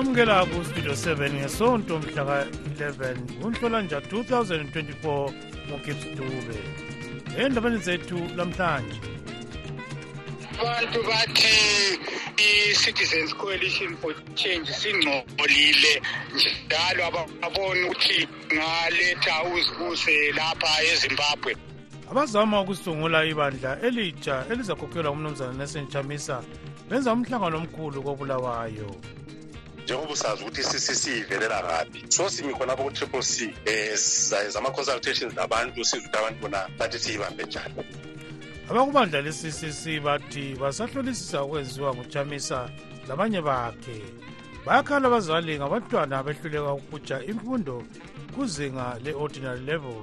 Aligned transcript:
siyamukela 0.00 0.46
kustudio 0.46 0.94
7 0.94 1.34
ngesonto 1.34 1.98
mhlaka-11 1.98 3.40
kunhlolanja 3.42 3.98
2024 3.98 5.32
ugibs 5.74 6.04
dube 6.16 6.56
endabeni 7.44 7.78
zethu 7.84 8.18
lamhlanje 8.36 8.98
abantu 10.60 11.00
bathi 11.08 11.52
i-citizens 12.48 13.36
coalition 13.42 13.92
for 14.00 14.14
change 14.34 14.72
singcolile 14.80 15.92
njalo 16.66 17.04
ababoni 17.04 17.84
ukuthi 17.90 18.20
ngaletha 18.56 19.34
uzibuse 19.54 20.16
lapha 20.36 20.72
ezimbabwe 20.92 21.52
abazama 22.10 22.56
ukusungula 22.60 23.18
ibandla 23.24 23.70
elitsha 23.86 24.44
elizakhokhelwa 24.52 25.12
ngumnumzana 25.12 25.52
nelson 25.58 25.86
chamisa 25.92 26.36
benza 26.88 27.12
umhlangano 27.12 27.56
omkhulu 27.60 28.02
kobulawayo 28.02 28.88
njengoba 29.90 30.12
usazi 30.12 30.42
ukuthi 30.42 30.60
i-ccc 30.62 31.04
ivelela 31.06 31.58
ngaphi 31.66 32.00
so 32.08 32.30
simi 32.30 32.52
khonapho 32.54 32.84
ku-triple 32.84 33.22
c 33.22 33.46
um 33.46 33.52
eh, 33.66 33.96
sizayenza 33.96 34.58
ama-consultations 34.58 35.34
nabantu 35.34 35.84
size 35.84 35.98
ukuthi 36.02 36.16
abantu 36.18 36.40
bona 36.42 36.60
bathi 36.78 36.98
siyibambe 36.98 37.42
njani 37.44 37.74
abakubandla 38.70 39.20
le-ccc 39.20 40.00
bathi 40.02 40.54
basahlolisisa 40.60 41.42
ukwenziwa 41.44 41.94
ngujamisa 41.94 42.70
labanye 43.08 43.40
bakhe 43.40 44.02
bayakhala 44.66 45.06
abazali 45.08 45.58
ngabantwana 45.58 46.18
abehluleka 46.18 46.72
ukuja 46.72 47.22
imfundo 47.26 47.82
kuzinga 48.34 48.98
le-ordinary 49.04 49.60
level 49.60 50.02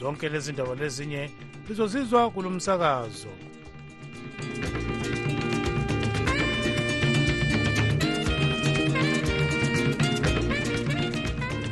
zonke 0.00 0.28
lezi 0.28 0.52
ndaba 0.52 0.74
lezinye 0.74 1.30
lizozizwa 1.68 2.30
kulo 2.30 2.50
msakazo 2.50 3.28
thank 4.40 4.64
you 4.64 4.69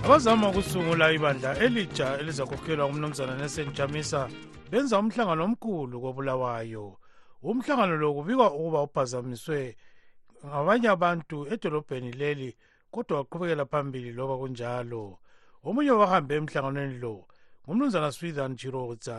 abazama 0.09 0.49
ukusungula 0.49 1.13
ibandla 1.13 1.57
elitsha 1.65 2.19
elizakhokhelwa 2.21 2.89
ngumnumzana 2.89 3.37
nelson 3.37 3.73
jamisa 3.77 4.21
benza 4.71 4.95
umhlangano 5.03 5.43
omkhulu 5.45 5.97
kobulawayo 6.01 6.85
umhlangano 7.45 7.95
lo 8.01 8.09
kubikwa 8.17 8.49
ukuba 8.57 8.79
uphazamiswe 8.89 9.77
ngabanye 10.49 10.89
abantu 10.97 11.37
edolobheni 11.53 12.11
leli 12.21 12.49
kodwa 12.93 13.17
waqhubekela 13.21 13.65
phambili 13.71 14.11
loba 14.17 14.35
kunjalo 14.41 15.05
omunye 15.69 15.93
wahambe 16.01 16.33
emhlanganweni 16.41 16.97
lo 17.05 17.15
ngumnumzana 17.65 18.09
swithan 18.17 18.57
jirotsa 18.57 19.17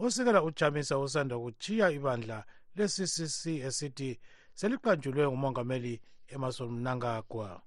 osekela 0.00 0.40
ujamisa 0.48 0.94
osanda 1.04 1.36
kutshiya 1.42 1.86
ibandla 1.98 2.36
le-ccc 2.76 3.42
esithi 3.68 4.10
seliqanjulwe 4.58 5.22
ngumongameli 5.28 5.92
emerson 6.34 6.70
mnangagwa 6.72 7.60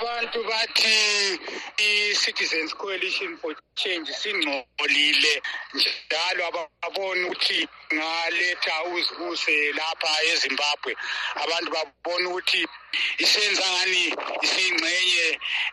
abantu 0.00 0.40
bathi 0.48 0.92
i-citizens 1.86 2.72
coalition 2.72 3.36
for 3.40 3.52
change 3.82 4.08
singcolile 4.22 5.34
njalo 5.76 6.44
ababona 6.46 7.26
ukuthi 7.26 7.60
ngaletha 7.96 8.74
uzibuse 8.94 9.54
lapha 9.78 10.10
ezimbabwe 10.32 10.92
abantu 11.44 11.68
babona 11.76 12.26
ukuthi 12.30 12.62
isenza 13.24 13.64
ngani 13.72 14.02
isingxenye 14.44 15.26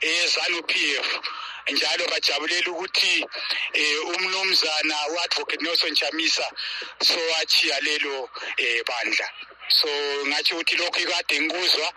yezanup 0.07 0.71
f 1.07 1.09
njalo 1.73 2.03
bajabulela 2.11 2.67
ukuthi 2.73 3.13
um 4.03 4.15
umnumzana 4.15 4.95
u-advocate 5.13 5.61
nelson 5.63 5.93
chamisa 5.99 6.45
sowachiya 7.09 7.75
lelo 7.87 8.15
um 8.65 8.79
bandla 8.89 9.27
so 9.69 9.87
ngathi 10.27 10.53
ukuthi 10.53 10.75
lokhu 10.79 10.99
ikade 11.03 11.35
ngikuzwa 11.41 11.87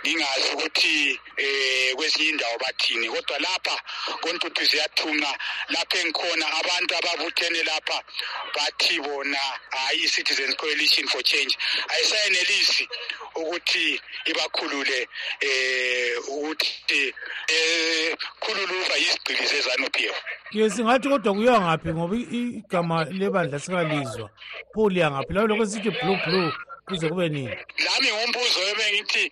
ngingazi 0.00 0.50
ukuthi 0.54 0.96
eh 1.36 1.90
kwezinye 1.96 2.28
indawo 2.30 2.56
bathini 2.62 3.06
kodwa 3.10 3.38
lapha 3.44 3.76
kontuthu 4.22 4.62
ziyathunqa 4.70 5.32
lapha 5.74 5.96
engikhona 6.02 6.46
abantu 6.60 6.92
ababuthene 7.00 7.60
lapha 7.68 7.98
bathi 8.54 8.94
bona 9.04 9.38
hayi 9.74 10.04
i-citizens 10.06 10.54
coalition 10.60 11.06
for 11.10 11.22
change 11.22 11.52
ayisayenelisi 11.94 12.84
ukuthi 13.40 13.86
ibakhulule 14.30 15.00
eh 15.50 16.14
ukuthi 16.30 17.02
eh 17.48 18.16
khululuva 18.42 18.94
yisigcili 19.02 19.46
zezanu 19.52 19.90
p 19.94 20.06
f 20.06 20.14
ye 20.54 20.70
singathi 20.70 21.06
kodwa 21.10 21.34
kuyiwa 21.34 21.58
ngaphi 21.64 21.88
ngoba 21.90 22.14
igama 22.38 22.96
lebandla 23.18 23.58
sikalizwa 23.58 24.30
pho 24.72 24.80
liyangaphi 24.94 25.32
lawo 25.34 25.46
lokho 25.50 25.66
sithi 25.66 25.90
blue 25.90 26.20
blue 26.26 26.52
kuze 26.86 27.08
kube 27.08 27.28
nini 27.28 27.56
lami 27.86 28.08
umbuzo 28.24 28.60
ebengithi 28.70 29.24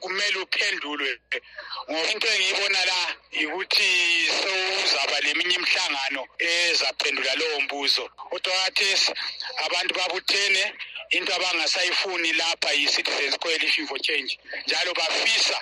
kumele 0.00 0.36
uphendulwe 0.44 1.12
ngoba 1.90 2.08
into 2.12 2.26
engiyibona 2.34 2.82
la 2.90 3.00
ikuthi 3.42 3.90
sowuzaba 4.40 5.16
le 5.24 5.30
minye 5.38 5.54
imihlangano 5.58 6.22
ezaphendula 6.50 7.32
lowo 7.40 7.58
mbuzo 7.64 8.04
udokatesi 8.34 9.12
abantu 9.66 9.92
babuthene 9.98 10.64
into 11.16 11.30
abangasayifuni 11.36 12.30
lapha 12.32 12.70
yi-citizens 12.78 13.38
coalition 13.38 13.86
for 13.86 13.98
change 14.00 14.38
njalo 14.66 14.92
bafisa 14.98 15.56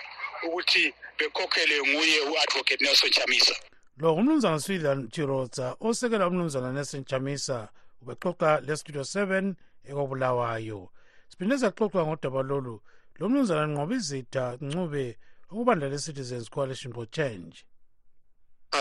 ukuthi 0.47 0.95
bekhokhele 1.19 1.77
nguye 1.89 2.21
u-advocate 2.21 2.81
nelson 2.85 3.11
jamisa 3.17 3.55
lo 3.99 4.13
ngumnumzana 4.13 4.59
swithan 4.61 5.09
chirotsa 5.13 5.77
osekela 5.81 6.27
umnumzana 6.29 6.73
nelson 6.73 7.05
jamisa 7.05 7.69
ubexoxa 8.03 8.61
le 8.67 8.77
studio 8.77 9.03
7 9.03 9.55
ekobulawayo 9.91 10.89
siphinde 11.37 11.59
saxoxwa 11.65 12.03
ngodaba 12.07 12.41
lolu 12.51 12.75
lo 13.19 13.25
mnumzana 13.29 13.65
ngqobizida 13.73 14.45
ncube 14.67 15.05
okubandla 15.51 15.87
le-citizens 15.93 16.47
coalition 16.55 16.91
for 16.97 17.07
change 17.17 17.57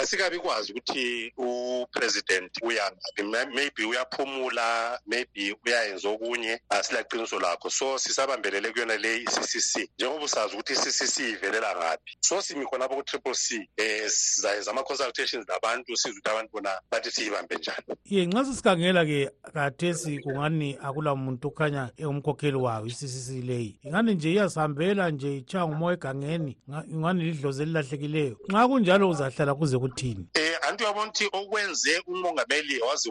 asikabi 0.01 0.39
kwazi 0.39 0.71
ukuthi 0.73 1.33
upresident 1.37 2.51
uyanabi 2.61 3.53
maybe 3.55 3.85
uyaphumula 3.85 4.99
maybe 5.07 5.55
uyayenza 5.65 6.09
okunye 6.09 6.61
asilaqiniso 6.69 7.39
lakho 7.39 7.69
so 7.69 7.97
sisabambelele 7.99 8.71
kuyona 8.71 8.97
le 8.97 9.17
i-cc 9.17 9.55
c 9.61 9.89
njengoba 9.97 10.23
usazi 10.25 10.53
ukuthi 10.53 10.73
i-cc 10.73 11.05
c 11.09 11.29
ivelela 11.29 11.69
ngaphi 11.77 12.17
so 12.19 12.41
simi 12.41 12.65
khonapho 12.65 12.95
ku-triple 12.95 13.33
c 13.33 13.57
um 13.57 13.65
e, 13.77 13.83
eh, 13.85 14.09
sizayenza 14.09 14.71
ama-consultations 14.73 15.45
nabantu 15.47 15.97
size 15.97 16.11
ukuthi 16.19 16.29
abantu 16.29 16.51
bona 16.53 16.73
bathi 16.91 17.11
siyibambe 17.11 17.55
njani 17.55 17.97
ye 18.09 18.25
nxa 18.25 18.45
sisikhangela-ke 18.45 19.29
kathesi 19.53 20.19
kungani 20.19 20.77
akula 20.83 21.15
muntu 21.15 21.47
okhanya 21.47 21.89
engumkhokheli 21.97 22.57
wayo 22.57 22.85
i-cc 22.85 23.13
c 23.27 23.41
leyi 23.41 23.79
ingani 23.83 24.15
nje 24.15 24.31
iyasihambela 24.31 25.09
nje 25.09 25.37
ichaya 25.37 25.67
ngumoya 25.67 25.97
egangeni 25.97 26.57
ingani 26.91 27.23
lidlozi 27.23 27.63
elilahlekileyo 27.63 28.37
nxa 28.49 28.67
kunjalo 28.67 29.09
uzahlala 29.09 29.55
kuze 29.55 29.77
kuthini 29.83 30.19
um 30.19 30.27
eh, 30.33 30.57
anti 30.61 30.83
uyabona 30.83 31.05
ukuthi 31.07 31.27
okwenze 31.33 32.03
umongameli 32.07 32.79
wazi 32.81 33.09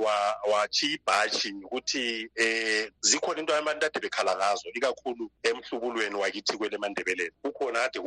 watshiya 0.51 0.99
wa 1.07 1.27
ibhashi 1.27 1.53
ukuthi 1.65 2.25
um 2.25 2.45
eh, 2.45 2.91
zikhona 3.01 3.41
into 3.41 3.53
abantu 3.55 3.87
ade 3.87 4.01
bekhala 4.01 4.35
ngazo 4.37 4.69
ikakhulu 4.75 5.31
emhlubulweni 5.43 6.15
wakithi 6.17 6.57
kwele 6.57 6.79
mandebeleni 6.81 7.31
kukhona 7.45 7.91
kade 7.91 8.01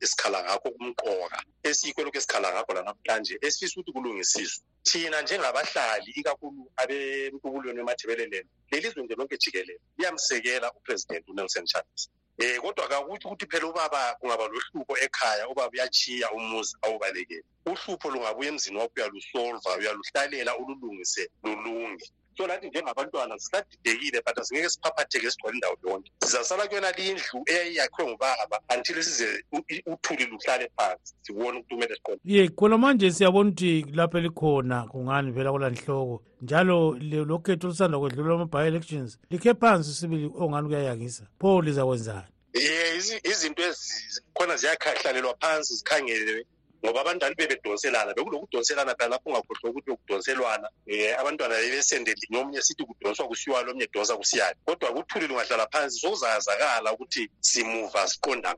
esikhala 0.00 0.38
ngakho 0.44 0.68
kumqoka 0.72 1.38
esikho 1.62 2.00
lokhu 2.04 2.16
esikhala 2.18 2.48
ngakho 2.56 2.72
lanamhlanje 2.72 3.36
esifisa 3.44 3.74
ukuthi 3.76 3.92
kulungisiswe 3.92 4.62
thina 4.82 5.20
njengabahlali 5.22 6.10
ikakhulu 6.20 6.62
abemhlubulweni 6.80 7.78
wemathebeleleni 7.78 8.48
leli 8.72 8.88
zwe 8.92 9.02
nje 9.04 9.14
lonke 9.14 9.36
jikelele 9.36 9.80
liyamsekela 9.98 10.72
upresident 10.78 11.28
unelson 11.28 11.66
charles 11.68 12.08
eh 12.44 12.56
kodwa 12.62 12.86
kakuthi 12.90 13.24
ukuthi 13.26 13.46
phela 13.50 13.66
ubaba 13.70 14.00
kungaba 14.18 14.44
lohlupho 14.52 14.94
ekhaya 15.04 15.44
ubaba 15.52 15.72
uyachiya 15.76 16.26
umuzi 16.38 16.72
awubalekele 16.84 17.42
uhlupho 17.70 18.06
lungabuya 18.14 18.48
emzini 18.52 18.76
wakho 18.80 18.96
uyalusolva 18.98 19.70
uyaluhlalela 19.80 20.52
ululungise 20.62 21.22
lulunge 21.44 22.06
so 22.36 22.46
nathi 22.46 22.68
njengabantwana 22.70 23.38
sisadidekile 23.38 24.22
but 24.26 24.38
asingeke 24.38 24.68
siphaphatheke 24.70 25.30
sigcwale 25.30 25.54
indawo 25.56 25.76
yonke 25.88 26.12
sizasala 26.24 26.66
kuyona 26.68 26.92
lindlu 26.92 27.42
eyayiyakhwe 27.46 28.04
ngubaba 28.06 28.60
until 28.76 29.02
size 29.02 29.44
uthuli 29.86 30.24
luhlale 30.26 30.70
phansi 30.76 31.14
sibone 31.22 31.58
ukuthi 31.58 31.68
kumele 31.74 31.94
siqo 31.94 32.12
ye 32.24 32.42
khona 32.58 32.78
manje 32.78 33.10
siyabona 33.10 33.50
ukuthi 33.50 33.72
lapho 33.96 34.18
elikhona 34.18 34.86
kungani 34.90 35.32
vela 35.32 35.50
kulanhloko 35.52 36.22
njalo 36.42 36.94
lo 37.00 37.38
khetho 37.38 37.66
olusanda 37.66 37.98
kwedlula 37.98 38.34
ama-bi-elections 38.34 39.18
likhe 39.30 39.54
phansi 39.54 39.94
sibili 39.94 40.30
ongani 40.38 40.66
oh, 40.66 40.68
kuyayangisa 40.68 41.22
pho 41.40 41.62
lizakwenzani 41.62 42.28
ye 42.54 42.96
izinto 43.30 43.62
ezikhona 43.62 44.56
ziyakhahlalelwa 44.56 45.34
phansi 45.40 45.74
zikhangelewe 45.74 46.44
ngoba 46.84 47.00
abantwana 47.00 47.34
bebedonselana 47.34 48.12
bekulokudonselana 48.16 48.92
phela 48.98 49.10
lapho 49.16 49.28
ungakhohlwa 49.30 49.70
ukuthi 49.72 49.90
yokudonselwana 49.90 50.68
um 50.68 50.92
eh, 50.92 51.18
abantwana 51.20 51.54
bebesendelinye 51.56 52.36
omunye 52.40 52.60
sithi 52.62 52.84
kudonswa 52.84 53.26
kusiywalo 53.28 53.70
omunye 53.72 53.86
edonsa 53.88 54.16
kusiyani 54.16 54.56
kodwa 54.66 54.90
kuthulile 54.92 55.32
ungahlala 55.34 55.66
phansi 55.72 55.96
sokuzazakala 56.00 56.92
ukuthi 56.92 57.22
simuva 57.40 58.02
siqonda 58.08 58.50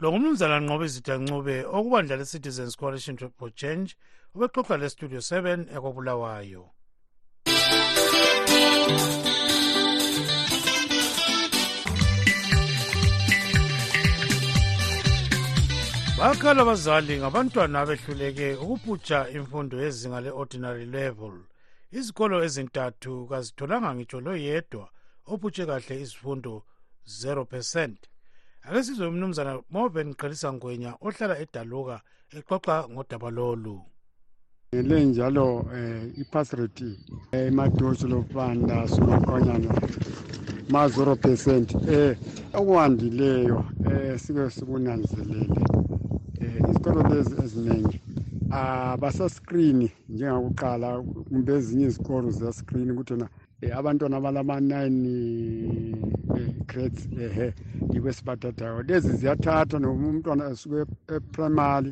lo 0.00 0.06
ngumnumzana 0.10 0.56
nqobe 0.60 0.86
zitancube 0.88 1.56
okubandla 1.68 2.16
le-citizens 2.16 2.76
coalition 2.80 3.14
for 3.36 3.50
change 3.50 3.96
obexoxa 4.34 4.76
le-studio 4.80 5.20
seven 5.20 5.68
ekobulawayo 5.76 6.64
thank 7.44 9.12
you 9.12 9.17
bakhala 16.18 16.62
abazali 16.62 17.18
ngabantwana 17.18 17.78
abehluleke 17.80 18.46
ukubhutsha 18.54 19.18
imfundo 19.38 19.74
yezinga 19.84 20.20
le-ordinary 20.24 20.86
level 20.98 21.34
izikolo 21.98 22.34
ezintathu 22.46 23.10
kazitholanga 23.30 23.90
ngitsho 23.94 24.18
loyedwa 24.26 24.84
obhutshe 25.32 25.62
kahle 25.68 25.94
izifundo 26.04 26.52
0 27.06 27.44
percent 27.52 27.98
ake 28.66 28.80
sizwe 28.84 29.06
umnumzana 29.08 29.52
morven 29.74 30.10
qelisa 30.20 30.48
ngwenya 30.52 30.90
ohlala 31.06 31.34
edaluka 31.44 31.96
exoxa 32.36 32.76
ngodaba 32.92 33.28
lolu 33.36 33.76
le 34.90 34.98
njalo 35.08 35.46
um 35.54 35.74
eh, 35.76 36.02
ipasrit 36.22 36.76
emadosi 37.46 38.04
eh, 38.06 38.10
lopanda 38.12 38.76
sumakhanyana 38.92 39.70
ma-0 40.72 41.08
percent 41.24 41.68
um 41.74 41.82
eh, 41.90 42.14
okuhambileyo 42.58 43.58
um 43.86 44.18
sike 44.22 44.44
sikunanzelele 44.54 45.46
izikoloti 46.94 47.42
eziningi 47.44 47.98
abasaskrini 48.62 49.86
ah, 49.94 50.12
njengakuqala 50.14 50.88
kumbe 51.28 51.50
ezinye 51.58 51.84
izikolo 51.90 52.26
ziyaskrini 52.36 52.90
ukuthi 52.92 53.14
na 53.20 53.26
eh, 53.62 53.72
abantwana 53.78 54.14
abalama-nine 54.16 55.08
eh, 56.36 56.46
grades 56.68 57.02
ehe 57.24 57.46
yikho 57.92 58.08
esibathathayo 58.12 58.78
lezi 58.88 59.10
ziyathathwa 59.20 59.78
noma 59.82 60.04
umntwana 60.10 60.42
esuke 60.52 60.76
eprimary 61.16 61.90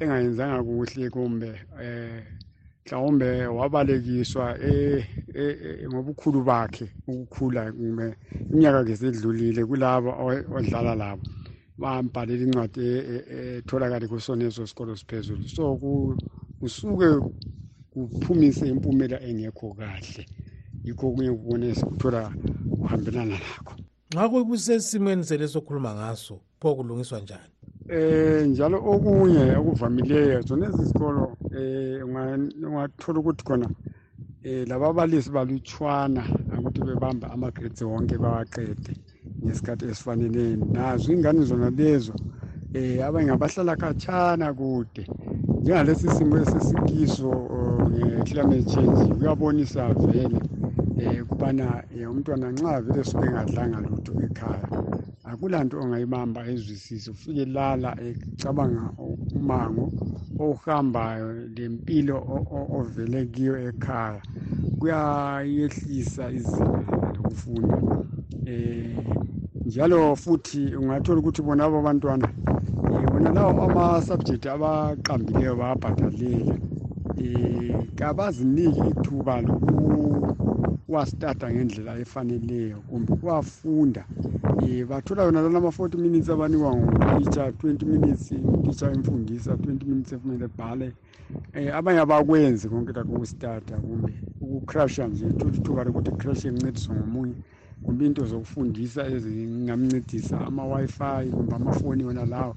engayenzanga 0.00 0.58
kuhle 0.66 1.06
kumbe 1.14 1.50
um 1.54 2.20
mhlawumbe 2.84 3.28
wabalekiswa 3.58 4.44
ngobukhulu 5.90 6.38
bakhe 6.48 6.86
ukukhula 7.10 7.62
kumbe 7.76 8.06
iminyaka 8.50 8.80
ke 8.84 8.94
sedlulile 9.00 9.62
kulabo 9.64 10.10
odlala 10.56 10.92
labo 10.98 11.22
bambhalela 11.82 12.42
incwadi 12.46 12.80
e, 12.80 12.94
e, 12.94 13.24
e, 13.30 13.56
etholakale 13.58 14.06
kusoneso 14.08 14.66
sikolo 14.66 14.96
siphezulu 14.96 15.48
so 15.48 15.76
kusuke 16.60 17.08
kuphumise 17.92 18.64
impumela 18.70 19.18
engekho 19.26 19.74
kahle 19.78 20.22
yikho 20.86 21.04
okunye 21.10 21.30
kubone 21.36 21.66
sikuthola 21.74 22.22
kuhambelana 22.72 23.38
nakho 24.14 24.36
nxa 24.40 24.44
kusesimweni 24.48 25.22
selesokhuluma 25.28 25.90
ngaso 25.98 26.34
pho 26.60 26.68
kulungiswa 26.76 27.18
njani 27.24 27.48
eh 27.98 28.46
njalo 28.50 28.76
okunye 28.92 29.44
okuvamileyo 29.60 30.40
zona 30.48 30.64
ezi 30.70 30.84
zikolo 30.88 31.24
eh 31.58 31.98
ungathola 32.64 33.18
ukuthi 33.20 33.42
khona 33.46 33.68
eh 34.48 34.62
lababalisi 34.70 35.28
balutshwana 35.34 36.22
ukuthi 36.58 36.80
bebamba 36.88 37.26
ama-grades 37.34 37.82
wonke 37.90 38.16
bawaqede 38.22 38.92
ngesikhathi 39.46 39.84
esifaneleyo 39.90 40.56
nazo 40.76 41.12
ingane 41.12 41.40
zona 41.48 41.70
lezo 41.70 42.12
um 42.12 42.26
eh, 42.76 43.04
abanye 43.06 43.30
abahlala 43.36 43.76
khatshana 43.76 44.46
kude 44.58 45.04
njengalesi 45.62 46.08
simo 46.16 46.34
esisikiso 46.38 47.30
oh, 47.30 47.90
nge-climate 47.90 48.64
change 48.72 49.00
kuyabonisa 49.14 49.94
vele 49.94 50.40
eh, 50.98 51.12
um 51.20 51.26
kubana 51.28 51.64
um 51.92 52.00
eh, 52.02 52.10
umntwana 52.10 52.46
nxa 52.54 52.74
vele 52.86 53.02
suke 53.08 53.24
engadlanga 53.28 53.78
lutho 53.86 54.12
ekhaya 54.26 54.68
akulanto 55.30 55.74
ongayibamba 55.82 56.38
ayizwisise 56.46 57.06
ufike 57.14 57.44
lala 57.56 57.90
ecabanga 58.08 58.84
umango 59.38 59.86
owuhambayo 60.42 61.26
lempilo 61.56 62.16
ovele 62.78 63.20
kiyo 63.32 63.54
ekhaya 63.68 64.22
kuyayehlisa 64.78 66.24
izinga 66.38 67.08
lokufunda 67.16 67.76
um 68.50 69.26
njalo 69.66 70.16
futhi 70.16 70.74
ungathola 70.76 71.20
ukuthi 71.20 71.40
bona 71.46 71.62
abo 71.66 71.76
abantwana 71.80 72.26
eh, 72.92 73.06
wona 73.14 73.30
lawo 73.36 73.50
amasubjekthi 73.66 74.46
abaqambileyo 74.54 75.52
bawabhadalile 75.60 76.46
um 77.24 77.36
eh, 77.40 77.72
kabaziniki 77.98 78.82
ithuba 78.92 79.34
lokuwastarta 79.46 81.46
ngendlela 81.52 81.92
efaneleyo 82.04 82.76
kumbe 82.88 83.08
ukuwafunda 83.14 84.02
um 84.62 84.72
bathola 84.90 85.20
yona 85.26 85.40
lana 85.44 85.58
ama-forty 85.62 85.96
minutes 86.04 86.28
abanikwa 86.34 86.70
ngotitsha 86.76 87.42
twenty 87.58 87.84
minutes 87.92 88.22
titsha 88.64 88.86
imfungisa 88.96 89.50
twenty 89.62 89.84
minutes 89.90 90.12
efumele 90.14 90.44
ebhale 90.48 90.88
um 91.58 91.68
abanye 91.78 92.00
abakwenzi 92.06 92.64
konke 92.72 92.92
lakho 92.96 93.12
ukustarta 93.16 93.74
kumbe 93.84 94.10
ukucrusha 94.42 95.02
nje 95.08 95.26
thola 95.38 95.52
ithuba 95.58 95.80
lokuthi 95.86 96.10
crushe 96.18 96.46
incediswa 96.50 96.94
ngomunye 96.98 97.36
kumbe 97.84 98.04
into 98.10 98.22
zokufundisa 98.30 99.00
ezingamncedisa 99.14 100.36
ama-wi-fi 100.48 101.22
kumbe 101.36 101.54
amafoni 101.56 102.02
wona 102.04 102.24
lawa 102.32 102.56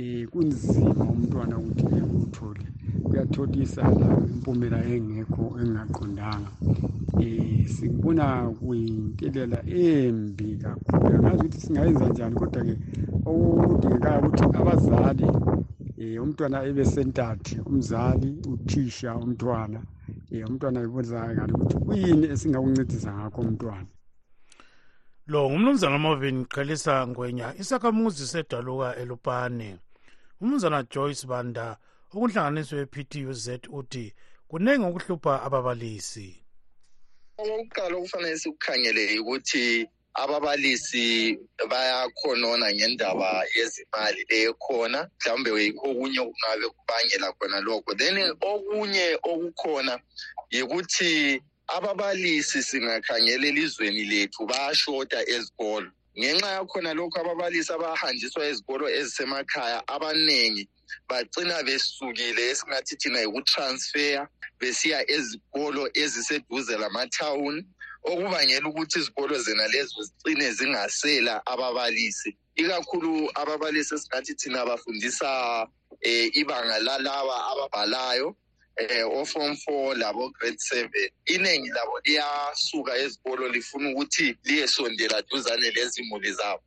um 0.00 0.18
kunzima 0.32 1.04
umntwana 1.14 1.54
ukuthi 1.58 1.86
ewuthole 2.00 2.64
kuyathotisa 3.04 3.82
la 4.00 4.08
impumela 4.32 4.78
engekho 4.94 5.44
engingaqondanga 5.60 6.50
um 6.60 7.22
eh, 7.24 7.60
sikubona 7.74 8.24
kuyintelela 8.58 9.58
embi 9.86 10.48
kakhulu 10.62 11.04
angazi 11.16 11.34
ukuthi 11.38 11.58
singayenza 11.64 12.06
njani 12.08 12.34
kodwa-ke 12.40 12.74
okudingekayo 13.30 14.18
ukuthi 14.26 14.44
abazali 14.60 15.26
um 16.02 16.22
umntwana 16.22 16.56
ebesentathi 16.70 17.54
umzali 17.70 18.30
uthisha 18.52 19.10
umntwana 19.22 19.78
um 20.34 20.38
umntwana 20.48 20.78
ibonzakale 20.86 21.52
ukuthi 21.54 21.76
kuyini 21.84 22.24
esingakuncedisa 22.34 23.10
ngakho 23.16 23.40
umntwana 23.46 23.88
lo 25.30 25.48
ngumnumzana 25.50 25.98
marvin 26.04 26.40
qhelisa 26.52 26.94
ngwenya 27.06 27.46
isakhamuzi 27.62 28.26
sedaluka 28.26 28.96
elupane 29.02 29.70
umnumzana 30.40 30.78
joyce 30.92 31.24
banda 31.30 31.66
okunhlanganiso 32.14 32.74
ye-ptuz 32.80 33.44
uthi 33.78 34.04
kuningi 34.50 34.84
ukuhlupha 34.90 35.34
ababalisi 35.46 36.28
okokuqala 37.42 37.94
okufanele 37.98 38.32
sikukhangele 38.42 39.02
ukuthi 39.22 39.66
ababalisi 40.22 41.06
bayakhonona 41.70 42.66
ngendaba 42.76 43.30
yezimali 43.54 44.20
leyokhona 44.30 45.00
mhlawumbe 45.06 45.50
okunye 45.50 45.72
kungabe 45.80 46.66
kubangela 46.76 47.28
khona 47.38 47.58
lokho 47.66 47.90
then 47.98 48.16
okunye 48.50 49.06
okukhona 49.30 49.94
yikuthi 50.52 51.12
ababalisi 51.76 52.62
singakhangela 52.62 53.46
elizweni 53.50 54.00
lethu 54.10 54.42
bayashoda 54.50 55.16
ezikolo 55.34 55.88
ngenxa 56.18 56.48
yakhona 56.56 56.90
lokhu 56.98 57.16
ababalisi 57.22 57.70
abahanjiswa 57.76 58.40
ezikolo 58.50 58.84
ezisemakhaya 58.98 59.78
abaningi 59.94 60.64
bagcina 61.08 61.56
besukile 61.68 62.42
esingathi 62.50 62.94
thina 63.00 63.18
yikutransfeya 63.24 64.22
besiya 64.60 64.98
ezikolo 65.16 65.82
eziseduze 66.02 66.74
lamathawuni 66.82 67.62
okubangela 68.10 68.66
ukuthi 68.70 68.96
izikolo 69.00 69.34
zena 69.46 69.64
lezo 69.74 69.96
zigcine 70.06 70.46
zingasela 70.58 71.34
ababalisi 71.52 72.30
ikakhulu 72.62 73.10
ababalisi 73.40 73.92
esingathi 73.94 74.32
thina 74.40 74.60
bafundisa 74.70 75.28
um 75.62 75.68
ibanga 76.40 76.76
lalawa 76.86 77.36
ababhalayo 77.50 78.28
eh 78.88 79.02
oform 79.12 79.56
4 79.66 79.94
labo 79.98 80.30
grade 80.30 80.56
7 80.58 80.88
iningi 81.34 81.68
labo 81.68 81.92
liyasuka 82.04 82.92
ezikolo 83.04 83.42
lifuna 83.54 83.86
ukuthi 83.90 84.28
liyesondela 84.48 85.18
duzane 85.28 85.66
lezimuli 85.76 86.32
zabo 86.38 86.62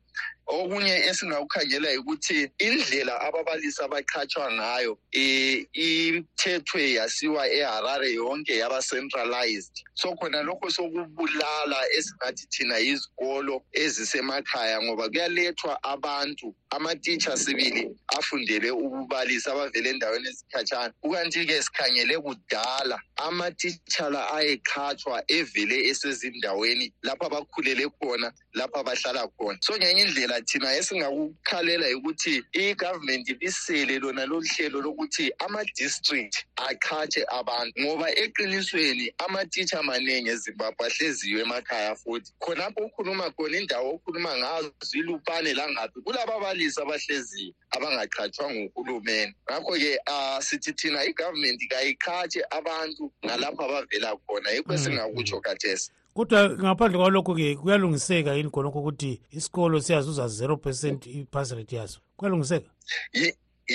okunye 0.46 0.94
esingakukhangela 1.08 1.88
ukuthi 2.00 2.38
indlela 2.66 3.14
ababalisi 3.26 3.80
abaqhatshwa 3.86 4.46
ngayo 4.58 4.92
eh, 5.22 5.56
ithethwe 5.86 6.82
yasiwa 6.98 7.42
eharare 7.58 8.08
yonke 8.18 8.52
yaba 8.62 8.78
centralized 8.90 9.72
so 10.00 10.08
khona 10.18 10.40
lokho 10.46 10.68
sokubulala 10.76 11.78
esingathi 11.96 12.44
thina 12.52 12.76
izikolo 12.90 13.56
ezisemakhaya 13.82 14.76
ngoba 14.84 15.04
kuyalethwa 15.12 15.72
abantu 15.92 16.46
amatitsha 16.76 17.32
sibili 17.42 17.82
afundele 18.18 18.68
ukubalisa 18.84 19.48
abavele 19.54 19.88
endaweni 19.94 20.26
ezikhatshana 20.32 20.92
kukanti-ke 21.02 21.56
sikhangele 21.66 22.14
kudala 22.24 22.96
amatitshala 23.26 24.20
ayeqhatshwa 24.36 25.16
evele 25.36 25.76
esezindaweni 25.90 26.86
lapho 27.06 27.24
abakhulele 27.30 27.84
khona 27.96 28.28
lapha 28.54 28.80
abahlala 28.80 29.28
khona 29.36 29.58
so 29.60 29.74
ngenye 29.76 30.02
indlela 30.06 30.36
thina 30.46 30.68
esingakukhalela 30.78 31.86
yokuthi 31.92 32.34
i-government 32.62 33.26
lisele 33.42 33.98
lona 33.98 34.26
lolu 34.30 34.46
hlelo 34.52 34.78
lokuthi 34.86 35.26
ama-district 35.44 36.34
aqhathe 36.68 37.20
abantu 37.38 37.74
ngoba 37.82 38.08
eqinisweni 38.22 39.06
amatisha 39.24 39.76
amaningi 39.82 40.28
ezimbabwe 40.34 40.82
ahleziyo 40.88 41.36
emakhaya 41.44 41.92
futhi 42.02 42.30
khonapho 42.44 42.80
okhuluma 42.86 43.26
khona 43.36 43.56
indawo 43.60 43.88
okhuluma 43.96 44.30
ngazo 44.40 44.70
ilupane 45.00 45.50
langaphi 45.58 45.98
kulaba 46.06 46.34
balisi 46.44 46.78
abahleziyo 46.82 47.50
abangaqhathwa 47.74 48.46
nguhulumeni 48.54 49.32
ngakho-ke 49.50 49.92
um 50.06 50.14
uh, 50.14 50.38
sithi 50.46 50.72
thina 50.78 51.00
igovernment 51.10 51.60
kayiqhathe 51.72 52.40
abantu 52.56 53.04
nalapho 53.26 53.60
abavela 53.66 54.08
khona 54.26 54.48
yikho 54.54 54.70
mm. 54.72 54.76
esingakutsho 54.78 55.36
mm 55.36 55.42
-hmm. 55.42 55.54
khathesa 55.54 55.90
kodwa 56.14 56.40
ngaphandle 56.62 56.96
kwalokho-ke 56.98 57.46
kuyalungiseka 57.58 58.30
yini 58.38 58.50
khonokho 58.54 58.78
ukuthi 58.80 59.10
isikolo 59.36 59.76
siyazuza 59.86 60.24
zero 60.36 60.54
percent 60.62 61.00
i-passrate 61.18 61.74
yaso 61.78 61.98
kuyalungiseka 62.18 62.68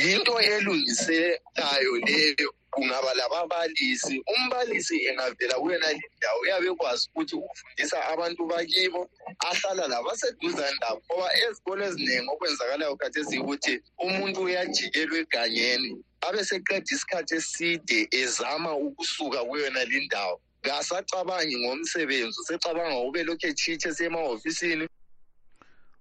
yinto 0.04 0.34
elungisekayo 0.52 1.94
leyo 2.08 2.48
kungaba 2.74 3.12
lababalisi 3.20 4.16
umbalisi 4.34 4.96
engavela 5.10 5.56
kuyonale 5.62 6.02
ndawo 6.18 6.40
uyabe 6.44 6.70
kwazi 6.80 7.04
ukuthi 7.10 7.36
ufundisa 7.50 7.98
abantu 8.14 8.42
bakibo 8.52 9.02
ahlala 9.50 9.84
labaseduzane 9.94 10.78
labo 10.82 11.00
ngoba 11.06 11.28
ezikolo 11.44 11.80
eziningi 11.90 12.30
okwenzakalayo 12.34 12.94
khathi 13.00 13.20
esiyukuthi 13.22 13.74
umuntu 14.06 14.38
uyajikelwa 14.48 15.18
egangeni 15.24 15.90
abe 16.28 16.42
seqeda 16.50 16.90
isikhathi 16.96 17.34
eside 17.40 17.98
ezama 18.22 18.70
ukusuka 18.88 19.40
kuyona 19.48 19.82
le 19.92 20.00
ndawo 20.08 20.38
ngasacabangi 20.66 21.56
ngomsebenzi 21.64 22.38
usecabanga 22.42 22.98
ube 23.08 23.20
lokhu 23.28 23.46
etshitshe 23.52 23.90
siye 23.96 24.08
emahhofisini 24.12 24.86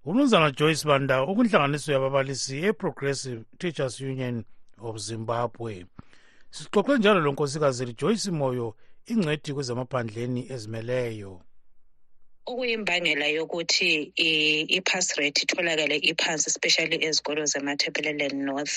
umnumzana 0.07 0.49
joyce 0.59 0.83
banda 0.89 1.15
ukwinhlanganiso 1.29 1.87
yababalisi 1.95 2.53
eprogressive 2.69 3.39
teachers 3.59 3.95
union 4.11 4.35
of 4.87 4.95
zimbabwe 5.05 5.75
sixoxe 6.55 6.91
njalo 6.99 7.19
lo 7.23 7.29
nkosikazi 7.33 7.81
lijoyce 7.89 8.29
moyo 8.39 8.67
ingcedi 9.11 9.49
kwezemaphandleni 9.55 10.41
ezimeleyo 10.53 11.33
okuyimbangela 12.51 13.25
yokuthi 13.37 13.91
i-pass 14.77 15.07
rate 15.19 15.39
itholakale 15.45 15.95
iphansi 16.11 16.45
especially 16.51 16.97
ezikolo 17.07 17.41
zemathebeleland 17.51 18.35
north 18.49 18.75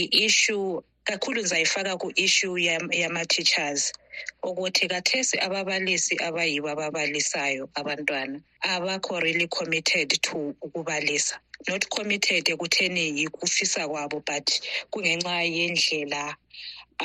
i-issue 0.00 0.66
kakhulu 1.08 1.38
ngizayifaka 1.40 1.92
ku-issue 2.02 2.56
yama-teachers 3.02 3.82
ya 3.90 3.94
ukuthi 4.48 4.84
kathesi 4.92 5.36
ababalisi 5.46 6.14
abayibo 6.28 6.68
ababalisayo 6.74 7.64
abantwana 7.80 8.36
abakho 8.74 9.12
really 9.26 9.48
committed 9.58 10.08
to 10.26 10.36
ukubalisa 10.66 11.36
not 11.68 11.82
committed 11.96 12.44
ekutheni 12.54 13.04
yikufisa 13.18 13.82
kwabo 13.90 14.18
but 14.28 14.46
kungenxa 14.92 15.34
yendlela 15.56 16.22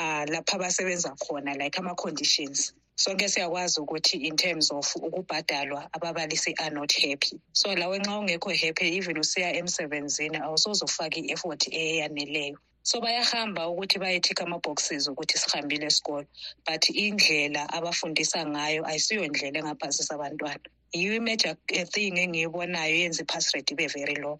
ah, 0.02 0.24
lapho 0.32 0.52
abasebenza 0.56 1.10
khona 1.22 1.52
like 1.60 1.76
ama-conditions 1.80 2.58
sonke 3.02 3.26
siyakwazi 3.32 3.76
ukuthi 3.84 4.16
in 4.28 4.34
terms 4.44 4.66
of 4.78 4.86
ukubhadalwa 5.06 5.82
ababalisi 5.96 6.50
are 6.64 6.72
not 6.78 6.92
happy 7.06 7.34
so 7.60 7.66
lawe 7.80 7.96
nxa 8.02 8.14
ungekho 8.20 8.48
happy 8.62 8.84
even 8.96 9.16
usiya 9.24 9.48
emsebenzini 9.60 10.36
awusozofaka 10.46 11.16
i-effort 11.22 11.62
eyaneleyo 11.82 12.58
so 12.84 12.98
bayahamba 13.00 13.62
ukuthi 13.70 13.96
bayethika 14.02 14.42
ama-boxes 14.44 15.02
ukuthi 15.10 15.36
sihambile 15.42 15.84
esikolo 15.90 16.26
but 16.66 16.82
indlela 17.04 17.62
abafundisa 17.76 18.38
ngayo 18.52 18.80
ayisiyo 18.90 19.22
ndlela 19.28 19.56
engaphasisa 19.60 20.10
abantwana 20.14 20.64
yiyo 20.96 21.12
i-major 21.20 21.54
thing 21.92 22.14
engiyibonayo 22.24 22.94
yenza 23.02 23.20
i-pass 23.24 23.44
rate 23.54 23.70
ibe 23.74 23.86
very 23.94 24.16
low 24.22 24.36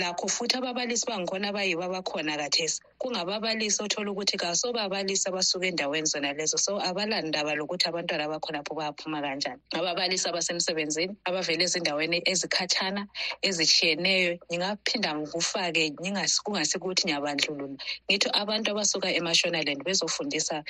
lakho 0.00 0.24
futhi 0.36 0.54
ababalisi 0.56 1.04
bangikhona 1.10 1.46
abayibo 1.48 1.82
abakhona 1.84 2.32
kathesi 2.42 2.80
kungababalisi 3.00 3.82
othola 3.82 4.10
ukuthi 4.12 4.36
kasobabalisi 4.36 5.28
abasuka 5.28 5.66
endaweni 5.66 6.06
zona 6.06 6.32
lezo 6.36 6.58
so 6.60 6.76
abalandaba 6.78 7.54
lokuthi 7.56 7.88
abantwana 7.88 8.28
bakhonapho 8.28 8.74
bayaphuma 8.76 9.22
kanjani 9.24 9.56
ababalisi 9.72 10.28
abasemsebenzini 10.28 11.14
abavele 11.24 11.64
ezindaweni 11.64 12.20
ezikhathana 12.28 13.08
ezishiyeneyo 13.40 14.36
ngingaphinda 14.52 15.10
ngikufake 15.16 15.96
kungasikuthi 16.44 17.02
ngiyabandlulula 17.08 17.78
ngithi 18.04 18.28
abantu 18.36 18.68
abasuka 18.76 19.08
emashonaland 19.16 19.80
bezofundisa 19.82 20.60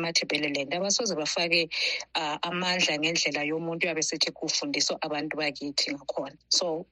mathebeleland 0.00 0.72
abasoze 0.72 1.12
bafake 1.14 1.68
uh, 2.16 2.40
amandla 2.40 2.96
ngendlela 2.96 3.44
yomuntu 3.44 3.84
uyabe 3.84 4.00
sithi 4.00 4.32
kufundiswa 4.32 4.96
abantu 5.04 5.36
bakithi 5.36 5.92
ngakhona 5.92 6.32
so 6.48 6.86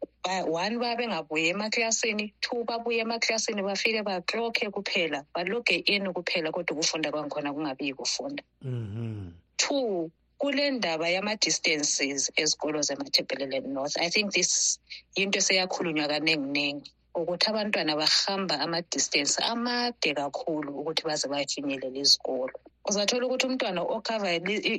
one 0.44 0.76
baya 0.78 0.92
bengabuyi 0.96 1.54
emaklasini 1.56 2.34
two 2.44 2.64
babuye 2.68 3.00
emaklasini 3.00 3.62
bafike 3.64 4.02
baclok 4.04 4.57
okhe 4.60 4.70
kuphela 4.76 5.18
baloge 5.34 5.76
in 5.94 6.04
kuphela 6.14 6.50
kodwa 6.54 6.74
ukufunda 6.76 7.08
kwangkhona 7.14 7.52
kungabiyi 7.54 7.94
kufunda 7.94 8.42
mhm. 8.62 9.32
two 9.56 10.10
kule 10.38 10.64
ndaba 10.78 11.06
yama-distances 11.14 12.30
ezikolo 12.42 12.78
zemathebhelele 12.86 13.56
north 13.74 13.96
i 13.98 14.08
think 14.12 14.26
this 14.34 14.52
yinto 15.16 15.38
eseyakhulunywa 15.42 16.06
kaninginingi 16.12 16.90
ukuthi 17.20 17.46
abantwana 17.50 17.92
bahamba 18.00 18.54
ama-distance 18.64 19.34
amade 19.52 20.10
kakhulu 20.18 20.68
ukuthi 20.80 21.02
baze 21.08 21.26
bayafinyelela 21.32 21.98
izikolo 22.04 22.54
uzathola 22.90 23.24
ukuthi 23.26 23.46
umntwana 23.48 23.80
okhava 23.96 24.28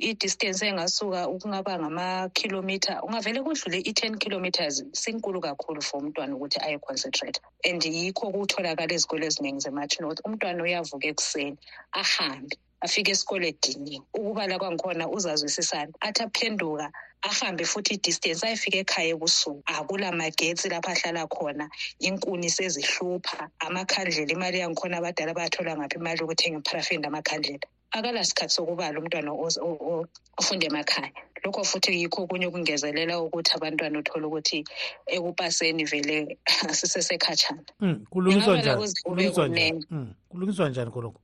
i-distance 0.09 0.61
engasuka 0.69 1.21
ukungaba 1.33 1.73
ngamakhilomitha 1.81 2.93
ungavele 3.05 3.39
kudlule 3.45 3.77
i-ten 3.89 4.13
kilometers 4.23 4.75
sinkulu 5.01 5.37
kakhulu 5.45 5.79
for 5.87 5.97
umntwana 6.01 6.33
ukuthi 6.33 6.57
ayeconcentrate 6.65 7.39
and 7.69 7.81
yikho 7.95 8.25
kutholakala 8.33 8.91
izikole 8.97 9.23
eziningi 9.29 9.61
zemach 9.65 9.93
north 10.01 10.19
umntwana 10.25 10.59
uyavuka 10.65 11.05
ekuseni 11.11 11.55
ahambe 12.01 12.55
afike 12.85 13.09
esikole 13.13 13.45
ediningi 13.53 13.97
ukubala 14.17 14.53
kwangikhona 14.61 15.03
uzazwisisana 15.15 15.93
athi 16.07 16.21
aphenduka 16.25 16.85
ahambe 17.29 17.63
futhi 17.71 17.91
i-distance 17.97 18.41
ayefike 18.47 18.77
ekhaya 18.83 19.09
ebusuku 19.13 19.61
akula 19.77 20.09
magetsi 20.21 20.65
lapho 20.73 20.89
ahlala 20.95 21.23
khona 21.33 21.65
inkuni 22.07 22.49
sezihlupha 22.57 23.39
amakhandlela 23.67 24.31
imali 24.35 24.57
yangikhona 24.63 24.95
abadala 24.97 25.31
bayathola 25.37 25.71
ngaphi 25.77 25.95
imali 26.01 26.19
yokuthenga 26.23 26.57
iparafini 26.63 27.03
amakhandlela 27.11 27.67
akalasikhathi 27.97 28.53
sokuba 28.55 28.85
lo 28.93 28.99
mntwana 29.03 29.31
ofunda 30.39 30.65
emakhaya 30.69 31.09
lokho 31.43 31.61
futhi 31.69 31.89
yikho 31.99 32.19
okunye 32.23 32.45
okungezelela 32.47 33.13
ukuthi 33.25 33.51
abantwana 33.57 33.95
uthole 34.01 34.25
ukuthi 34.29 34.59
ekupaseni 35.15 35.83
vele 35.91 36.17
asisesekhatshana 36.71 37.63
hmm, 37.81 37.97
kulungiswa 38.13 38.57
njani 38.57 39.81
hmm, 39.91 40.07
kulungiswa 40.31 40.65
njani 40.71 40.91
kolokho 40.95 41.19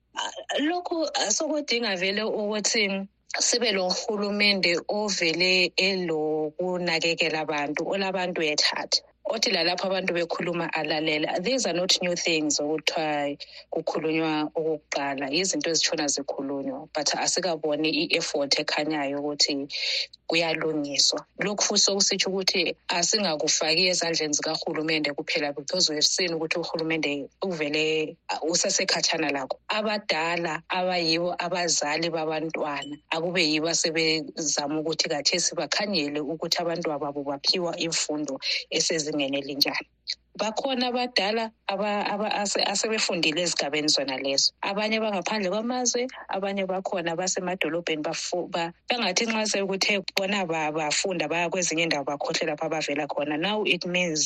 lokhu 0.69 0.97
sokodinga 1.37 1.91
vele 2.01 2.23
ukuthi 2.39 2.83
sibe 3.45 3.69
lohulumende 3.77 4.71
ovele 4.99 5.53
elokunakekela 5.89 7.37
abantu 7.45 7.81
olabantu 7.93 8.39
yethatha 8.49 8.99
othi 9.27 9.49
lalapho 9.51 9.87
abantu 9.87 10.13
bekhuluma 10.13 10.69
alalele 10.73 11.41
these 11.41 11.65
are 11.65 11.73
not 11.73 11.97
new 12.01 12.15
things 12.15 12.59
okuthiwa 12.59 13.37
kukhulunywa 13.73 14.45
okokuqala 14.55 15.31
izinto 15.33 15.69
ezitshona 15.73 16.05
zikhulunywa 16.07 16.85
but 16.93 17.09
asikaboni 17.17 17.89
i-effort 18.05 18.53
ekhanyayo 18.61 19.17
ukuthi 19.19 19.65
kuyalungiswa 20.29 21.25
lokhu 21.41 21.63
futhi 21.63 21.81
sokusitsho 21.89 22.29
ukuthi 22.29 22.75
asingakufaki 22.87 23.89
ezandleni 23.89 24.33
zikahulumende 24.37 25.09
kuphela 25.17 25.53
because 25.57 25.89
wesini 25.89 26.33
ukuthi 26.37 26.59
uhulumende 26.61 27.25
uvele 27.41 28.15
uh, 28.29 28.45
usasekhathana 28.51 29.29
lakho 29.33 29.57
abadala 29.67 30.61
abayibo 30.69 31.33
abazali 31.37 32.09
babantwana 32.13 32.93
akube 33.09 33.41
yibo 33.41 33.67
asebezama 33.73 34.79
ukuthi 34.85 35.09
kathesi 35.09 35.55
bakhanyele 35.57 36.19
ukuthi 36.21 36.57
abantu 36.61 36.93
ababo 36.93 37.23
baphiwa 37.25 37.73
imfundo 37.77 38.37
esezi 38.69 39.14
ezingeni 39.15 39.37
elinjani 39.43 39.87
bakhona 40.37 40.87
abadala 40.91 41.45
asebefundile 41.71 43.39
ezigabeni 43.47 43.87
zona 43.87 44.15
lezo 44.19 44.51
abanye 44.69 44.99
bangaphandle 45.03 45.47
kwamazwe 45.55 46.01
abanye 46.35 46.63
bakhona 46.71 47.15
basemadolobheni 47.19 48.03
bangathi 48.03 49.23
nxa 49.31 49.43
sekuthe 49.51 49.93
bona 50.17 50.39
bafunda 50.77 51.31
baya 51.31 51.47
kwezinye 51.49 51.83
indawo 51.87 52.03
bakhohle 52.11 52.43
lapho 52.49 52.63
abavela 52.67 53.03
khona 53.07 53.35
now 53.39 53.63
it 53.63 53.83
means 53.87 54.21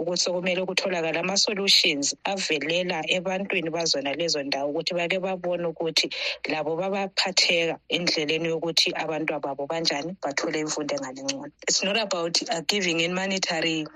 ukuthi 0.00 0.20
sekumele 0.22 0.60
kutholakale 0.66 1.18
ama-solutions 1.22 2.06
avelela 2.30 2.98
ebantwini 3.14 3.70
bazona 3.70 4.10
lezo 4.18 4.42
ndawo 4.42 4.66
ukuthi 4.74 4.92
bake 4.98 5.18
babone 5.22 5.64
ukuthi 5.70 6.06
labo 6.50 6.74
babaphatheka 6.74 7.74
endleleni 7.94 8.46
yokuthi 8.50 8.88
abantwababo 9.02 9.62
banjani 9.70 10.10
bathole 10.20 10.56
imfundo 10.66 10.92
engalingcono 10.96 11.46
it's 11.68 11.84
not 11.86 11.96
about 12.02 12.34
uh, 12.50 12.58
giving 12.66 12.98
in 13.06 13.14
monetary 13.14 13.86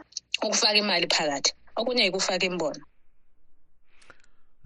ukufaka 0.45 0.75
imali 0.79 1.07
phakathi 1.17 1.51
okunye 1.79 2.05
ikufaka 2.07 2.45
imbono 2.51 2.85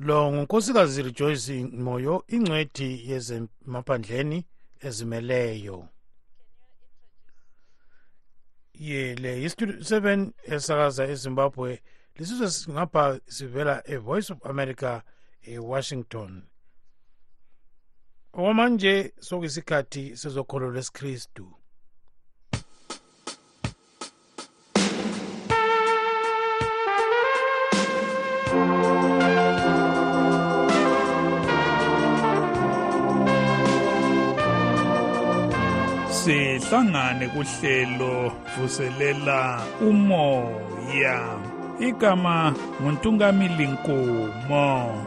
lo 0.07 0.19
ngunkosikazi 0.33 0.99
rejoice 1.07 1.55
moyo 1.85 2.15
ingcwedi 2.35 2.89
yezemaphandleni 3.11 4.39
ezimeleyo 4.87 5.79
ye 8.87 9.03
le 9.23 9.31
yistudio 9.43 9.77
7 9.79 10.33
esakaza 10.55 11.03
ezimbabwe 11.13 11.71
lisizwe 12.17 12.49
singapha 12.51 13.05
sivela 13.35 13.75
evoice 13.95 14.29
of 14.35 14.41
america 14.53 14.93
ewashington 15.55 16.33
okwamanje 18.37 18.95
sokuyisikhathi 19.27 20.03
sezokholo 20.21 20.67
lesikristu 20.75 21.45
sihlangane 36.71 37.29
kuhlelo 37.35 38.33
vuselela 38.61 39.61
umoya 39.89 41.37
igama 41.81 42.55
nguntungamili 42.81 43.67
nkomo 43.67 45.05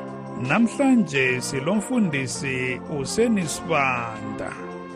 namhlanje 0.48 1.42
silomfundisi 1.42 2.80
usenisibanda 3.00 4.52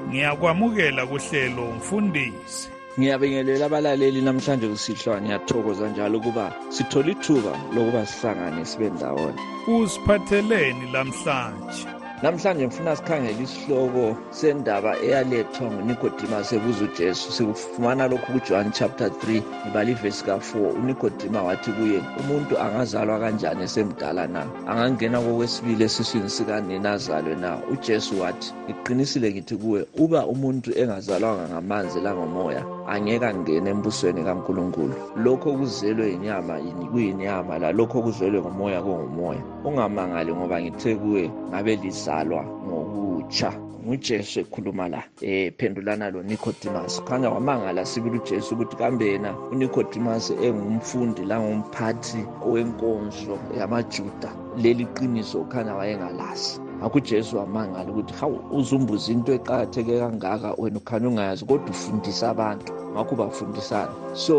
ngiyakwamukela 0.09 1.05
kuhlelo 1.05 1.65
mfundisi 1.77 2.67
ngiyabingelela 2.99 3.65
abalaleli 3.65 4.21
namhlanje 4.21 4.67
usihlwa 4.67 5.21
ngiyathokoza 5.21 5.89
njalo 5.89 6.17
ukuba 6.19 6.45
sithole 6.69 7.11
ithuba 7.11 7.53
lokuba 7.75 8.05
sihlangane 8.05 8.65
sibe 8.65 8.89
ndawonye 8.89 9.39
usiphatheleni 9.81 10.85
lamhlanje 10.93 11.87
Namhlanje 12.21 12.65
ngifuna 12.67 12.95
sikhangele 12.95 13.43
isihloko 13.43 14.15
sendaba 14.33 14.97
eyalethwa 15.05 15.69
nguNicodemus 15.71 16.49
ebuza 16.51 16.85
uJesu. 16.85 17.31
Sikufumana 17.31 18.07
lokhu 18.09 18.31
kuJohn 18.33 18.71
chapter 18.73 19.07
3 19.09 19.41
ngibala 19.65 19.89
ivesi 19.91 20.25
ka4. 20.25 20.77
UNicodemus 20.81 21.45
wathi 21.47 21.71
kuye, 21.71 22.01
"Umuntu 22.19 22.57
angazalwa 22.57 23.19
kanjani 23.19 23.63
esemdala 23.63 24.27
na? 24.27 24.41
Angangena 24.67 25.21
kokwesibili 25.21 25.83
esiswini 25.83 26.29
sikanina 26.29 26.91
azalwe 26.97 27.35
na?" 27.35 27.61
UJesu 27.69 28.21
wathi, 28.21 28.49
"Ngiqinisile 28.65 29.27
ngithi 29.33 29.55
kuwe, 29.55 29.85
uba 30.01 30.25
umuntu 30.25 30.73
engazalwanga 30.73 31.45
ngamanzi 31.53 32.01
la 32.01 32.17
ngomoya, 32.17 32.65
angeke 32.89 33.25
angene 33.25 33.69
embusweni 33.69 34.25
kaNkulunkulu. 34.25 34.93
Lokho 35.21 35.53
kuzelwe 35.53 36.17
inyama 36.17 36.57
yini 36.65 36.85
kuyinyama 36.91 37.61
la, 37.61 37.69
lokho 37.71 38.01
kuzelwe 38.01 38.41
ngomoya 38.41 38.81
kongumoya. 38.81 39.41
Ungamangali 39.69 40.31
ngoba 40.33 40.57
ngithe 40.61 40.95
kuwe 40.95 41.29
ngabe 41.53 41.75
lisi 41.75 42.06
wazalwa 42.07 42.43
ngokutsha 42.67 43.49
ngujesu 43.87 44.35
ekhuluma 44.43 44.85
la 44.93 45.01
um 45.27 45.49
phendulana 45.59 46.05
lonicodemus 46.13 46.93
khanya 47.07 47.29
wamangala 47.35 47.81
sibili 47.91 48.17
ujesu 48.21 48.49
ukuthi 48.55 48.75
kambe 48.81 49.05
yena 49.13 49.31
unicodemus 49.53 50.25
engumfundi 50.47 51.21
langumphathi 51.29 52.19
wenkonzo 52.51 53.35
yamajuda 53.59 54.29
leli 54.61 54.85
qiniso 54.95 55.39
khanya 55.51 55.73
wayengalazi 55.79 56.51
akujesu 56.85 57.39
amangala 57.39 57.89
ukuthi 57.91 58.13
hawu 58.19 58.37
uze 58.57 58.71
umbuze 58.77 59.11
into 59.11 59.31
eqakatheke 59.37 59.93
kangaka 60.01 60.49
wena 60.61 60.77
ukhanye 60.79 61.07
ungayazi 61.09 61.43
kodwa 61.49 61.71
ufundisa 61.73 62.25
abantu 62.33 62.71
ngakho 62.93 63.11
ubafundisana 63.15 63.93
so 64.23 64.35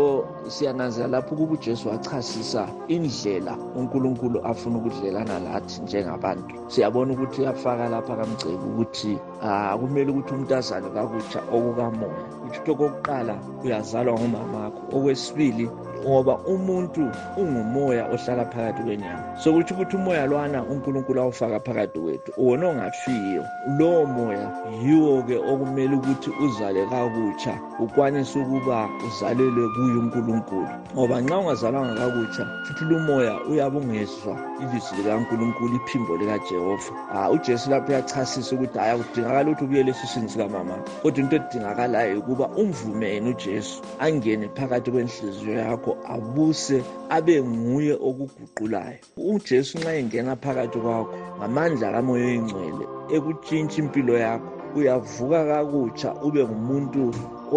siyananzela 0.53 1.07
lapho 1.13 1.31
ukuba 1.35 1.53
ujesu 1.53 1.91
achasisa 1.91 2.63
indlela 2.95 3.53
unkulunkulu 3.77 4.37
afuna 4.49 4.75
ukudlelana 4.79 5.35
lathi 5.47 5.75
njengabantu 5.83 6.53
siyabona 6.71 7.11
ukuthi 7.13 7.41
afaka 7.51 7.85
lapha 7.93 8.13
kamgceki 8.19 8.65
ukuthi 8.69 9.11
ah, 9.43 9.71
akumele 9.75 10.09
ukuthi 10.11 10.31
umuntu 10.33 10.53
azale 10.59 10.87
kakutsha 10.95 11.39
okukamoya 11.55 12.23
uthutho 12.45 12.71
kokuqala 12.79 13.33
uyazalwa 13.63 14.13
ngomama 14.19 14.57
akho 14.67 14.81
okwesibili 14.97 15.65
ngoba 16.03 16.33
umuntu 16.47 17.11
ungumoya 17.37 18.07
ohlala 18.13 18.45
phakathi 18.51 18.83
kwenyama 18.83 19.23
sokutho 19.43 19.73
ukuthi 19.75 19.95
umoya 19.99 20.23
lwana 20.27 20.59
unkulunkulu 20.63 21.17
awufaka 21.21 21.59
phakathi 21.59 21.99
kwethu 21.99 22.31
uwona 22.37 22.63
ongafiyo 22.71 23.43
lowo 23.79 24.03
moya 24.05 24.47
yiwo-ke 24.83 25.35
okumele 25.51 25.93
ukuthi 25.99 26.29
uzale 26.45 26.81
kakutsha 26.91 27.53
ukwanise 27.83 28.35
ukuba 28.39 28.77
uzalelwe 29.07 29.65
kuye 29.73 29.93
unkulunkulu 30.03 30.67
ngoba 30.93 31.15
nxa 31.23 31.35
ungazalwanga 31.37 31.93
kakutsha 32.01 32.43
futhi 32.65 32.83
lo 32.89 32.97
moya 33.07 33.33
uyabe 33.49 33.77
ungezwa 33.77 34.33
ilizwi 34.61 34.97
likankulunkulu 35.03 35.75
iphimbo 35.75 36.11
likajehova 36.17 36.91
a 37.13 37.29
ujesu 37.31 37.65
lapho 37.69 37.91
uyachasisa 37.91 38.55
ukuthi 38.55 38.77
hhayi 38.79 38.91
akudingakala 39.01 39.49
ukuthi 39.51 39.63
ubuyele 39.65 39.91
esisini 39.91 40.29
sikamama 40.29 40.75
kodwa 41.01 41.19
into 41.21 41.35
edingakalayo 41.35 42.19
ukuba 42.19 42.45
umvumeni 42.61 43.29
ujesu 43.29 43.81
angene 43.99 44.49
phakathi 44.55 44.91
kwenhliziyo 44.91 45.53
yakho 45.59 45.88
wakho 45.89 45.91
abuse 46.15 46.77
abe 47.15 47.35
nguye 47.51 47.93
okuguqulayo 48.07 48.97
ujesu 49.35 49.73
nxa 49.79 49.91
engena 50.01 50.33
phakathi 50.43 50.77
kwakho 50.83 51.05
ngamandla 51.37 51.85
kamoya 51.95 52.25
oyingcwele 52.29 52.85
ekutshintsha 53.15 53.77
impilo 53.83 54.13
yakho 54.25 54.49
uyavuka 54.77 55.39
kakutsha 55.49 56.09
ube 56.27 56.41
ngumuntu 56.45 57.01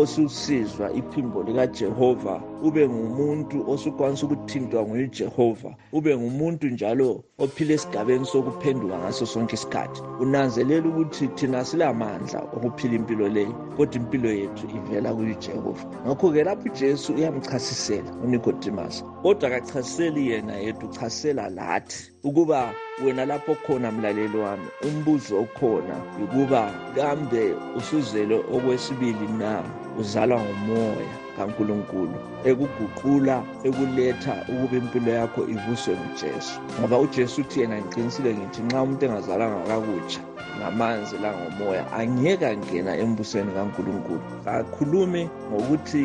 osusizwa 0.01 0.87
iphimbo 1.01 1.39
likajehova 1.47 2.35
ube 2.63 2.83
ngumuntu 2.89 3.57
osukwanisa 3.73 4.25
ukuthintwa 4.27 4.81
nguyejehova 4.87 5.71
ube 5.99 6.11
ngumuntu 6.21 6.65
njalo 6.75 7.09
ophile 7.43 7.73
esigabeni 7.77 8.25
sokuphenduka 8.33 8.95
ngaso 9.01 9.25
sonke 9.33 9.55
isikhathi 9.59 9.99
unanzelela 10.23 10.87
ukuthi 10.91 11.25
thina 11.37 11.61
silamandla 11.69 12.39
okuphila 12.55 12.95
impilo 13.01 13.27
leyo 13.35 13.55
kodwa 13.77 13.95
impilo 14.01 14.29
yethu 14.41 14.65
ivela 14.79 15.09
kuyijehova 15.17 15.83
ngakho-ke 16.07 16.41
lapho 16.47 16.67
ujesu 16.71 17.09
uyamchasisela 17.17 18.11
unikodimas 18.25 18.95
kodwa 19.23 19.47
kachasiseli 19.55 20.21
yena 20.31 20.55
yethu 20.65 20.85
uchasisela 20.87 21.45
lathi 21.57 21.99
ukuba 22.29 22.61
wena 23.05 23.23
lapho 23.31 23.53
khona 23.67 23.89
mlaleli 23.97 24.39
wami 24.45 24.69
umbuzo 24.89 25.35
okhona 25.45 25.97
yukuba 26.21 26.63
kambe 26.95 27.45
usuzele 27.79 28.37
okwesibili 28.55 29.27
na 29.41 29.53
uzalwa 30.01 30.41
ngumoya 30.45 31.22
kankulunkulu 31.39 32.19
ekuguqula 32.51 33.37
ekuletha 33.69 34.35
ukuba 34.53 34.75
impilo 34.81 35.11
yakho 35.21 35.41
ivuswe 35.55 35.93
ngujesu 36.01 36.55
ngoba 36.79 36.97
ujesu 37.05 37.37
uthi 37.43 37.57
yena 37.63 37.77
ngiqinisile 37.81 38.29
ngithi 38.37 38.61
nxa 38.67 38.79
umuntu 38.85 39.03
engazalanga 39.07 39.61
kakutsha 39.69 40.21
ngamanzi 40.59 41.17
langomoya 41.25 41.83
angeke 42.01 42.47
angena 42.53 42.93
embusweni 43.05 43.51
kankulunkulu 43.57 44.25
kakhulume 44.47 45.23
ngokuthi 45.51 46.03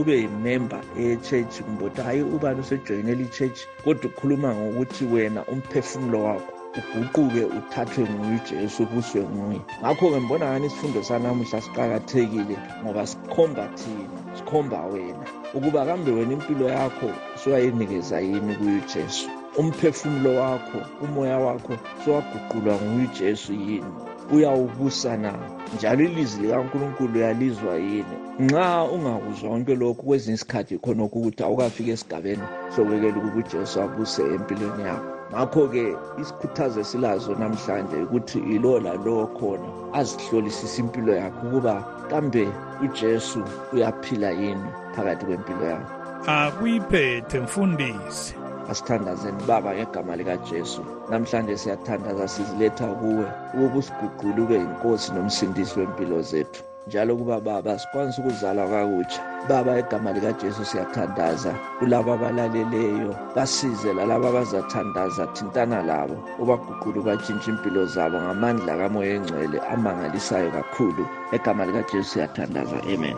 ube 0.00 0.14
yimemba 0.22 0.78
yechechi 1.02 1.60
kumbe 1.66 1.84
kuthi 1.86 2.00
hhayi 2.06 2.22
ubani 2.34 2.58
usejoyinele 2.64 3.22
ichechi 3.28 3.64
kodwa 3.84 4.06
ukhuluma 4.10 4.48
ngokuthi 4.56 5.02
wena 5.12 5.40
umphefumulo 5.52 6.18
wakho 6.28 6.50
uguquke 6.98 7.44
uthathwe 7.58 8.02
nguye 8.12 8.38
ujesu 8.42 8.78
ubuswe 8.82 9.20
nguye 9.32 9.58
ngakho-ke 9.82 10.18
ngibona 10.20 10.46
ngani 10.48 10.66
isifundo 10.70 11.00
sanamuhla 11.08 11.58
siqakathekile 11.66 12.56
ngoba 12.82 13.02
sikhomba 13.10 13.64
thina 13.78 14.18
sikhomba 14.38 14.78
wena 14.92 15.24
ukuba 15.56 15.80
kambe 15.88 16.10
wena 16.16 16.32
impilo 16.36 16.66
yakho 16.76 17.08
siwayinikeza 17.40 18.16
yini 18.28 18.54
kuyujesu 18.60 19.24
umphefumulo 19.60 20.30
wakho 20.42 20.80
umoya 21.04 21.36
wakho 21.46 21.74
siwaguqulwa 22.02 22.74
nguyujesu 22.82 23.52
yini 23.66 23.92
uyawubusa 24.34 25.10
na 25.24 25.32
njalo 25.76 26.02
ilizwi 26.08 26.42
likankulunkulu 26.46 27.12
uyalizwa 27.18 27.72
yini 27.86 28.16
nxa 28.44 28.68
ungakuzwa 28.94 29.48
konke 29.50 29.72
lokhu 29.82 30.02
kwezinye 30.06 30.34
isikhathi 30.38 30.74
khonokho 30.84 31.16
ukuthi 31.18 31.40
awukafika 31.46 31.90
esigabeni 31.96 32.44
sobekela 32.74 33.16
ukuba 33.18 33.38
ujesu 33.42 33.76
abuse 33.84 34.20
empilweni 34.36 34.82
yakho 34.90 35.12
ngakho-ke 35.32 35.84
isikhuthazo 36.22 36.76
esilazo 36.84 37.32
namhlanje 37.40 37.98
ukuthi 38.06 38.38
yilo 38.48 38.70
lalowo 38.84 39.24
khona 39.38 39.68
azihlolisise 39.98 40.76
impilo 40.84 41.12
yakhe 41.22 41.42
ukuba 41.46 41.74
kambe 42.10 42.44
ujesu 42.84 43.40
uyaphila 43.74 44.30
yini 44.40 44.68
phakathi 44.94 45.24
kwempilo 45.28 45.64
yakhe 45.72 45.92
akuyiphethe 46.36 47.36
mfundisi 47.46 48.32
asithandazeni 48.70 49.40
baba 49.50 49.70
ngegama 49.76 50.12
likajesu 50.20 50.80
namhlanje 51.10 51.54
siyathandaza 51.62 52.24
siziletha 52.34 52.84
kuwe 53.00 53.26
ukuba 53.52 53.74
usiguqule 53.82 54.40
ube 54.44 54.56
yinkosi 54.62 55.08
nomsindisi 55.14 55.74
wempilo 55.80 56.16
zethu 56.30 56.60
njalo 56.86 57.16
kuba 57.16 57.40
baba 57.40 57.78
sikwanise 57.78 58.20
ukuzalwa 58.20 58.66
kakutsha 58.70 59.20
baba 59.48 59.78
igama 59.78 60.12
likajesu 60.12 60.64
siyathandaza 60.64 61.54
kulaba 61.78 62.14
abalaleleyo 62.14 63.12
basize 63.36 63.92
lalaba 63.92 64.28
abazathandaza 64.28 65.26
thintana 65.34 65.78
labo 65.82 66.16
ubaguqule 66.42 67.00
batshintshe 67.06 67.48
impilo 67.52 67.80
zabo 67.94 68.16
ngamandla 68.24 68.72
kamoya 68.80 69.12
engcwele 69.16 69.56
amangalisayo 69.72 70.48
kakhulu 70.56 71.04
egama 71.36 71.62
likajesu 71.68 72.08
siyathandaza 72.10 72.76
amen 72.92 73.16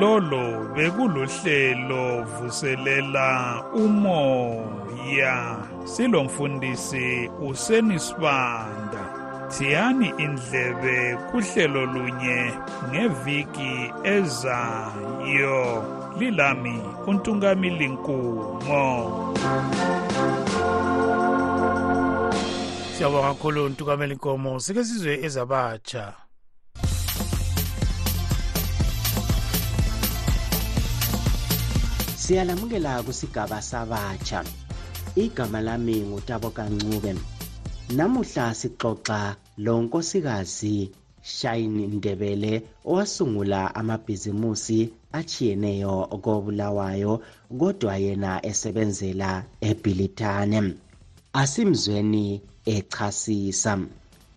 lolo 0.00 0.74
bekulohlelo 0.74 2.24
vuselela 2.36 3.62
umoya 3.72 5.62
silomfundisi 5.86 7.30
usenisibanda 7.38 9.02
thiyani 9.54 10.08
indlebe 10.18 11.16
kuhlelo 11.30 11.86
lunye 11.86 12.40
ngeviki 12.90 13.92
ezayo 14.04 15.58
lilami 16.18 16.80
untungamili 17.06 17.88
nkumo 17.88 18.60
siyabonga 22.96 23.28
kakhulu 23.28 23.68
ntukameli 23.68 24.14
nkomo 24.14 24.60
sike 24.60 24.84
sizwe 24.84 25.14
ezabatsha 25.26 26.14
siyalamukela 32.24 33.02
kusigaba 33.04 33.58
sabatsha 33.70 34.40
igama 35.24 35.58
lami 35.66 35.96
ngutabokancube 36.08 37.12
namuhla 37.96 38.44
sixoxa 38.60 39.18
lo 39.64 39.72
nkosikazi 39.82 40.76
shine 41.36 41.82
ndebele 41.96 42.52
owasungula 42.90 43.60
amabhizimusi 43.80 44.78
achiyeneyo 45.18 45.96
kobulawayo 46.24 47.12
kodwa 47.60 47.94
yena 48.04 48.30
esebenzela 48.50 49.28
ebilitane 49.70 50.60
asimzweni 51.42 52.26
echasisa 52.74 53.72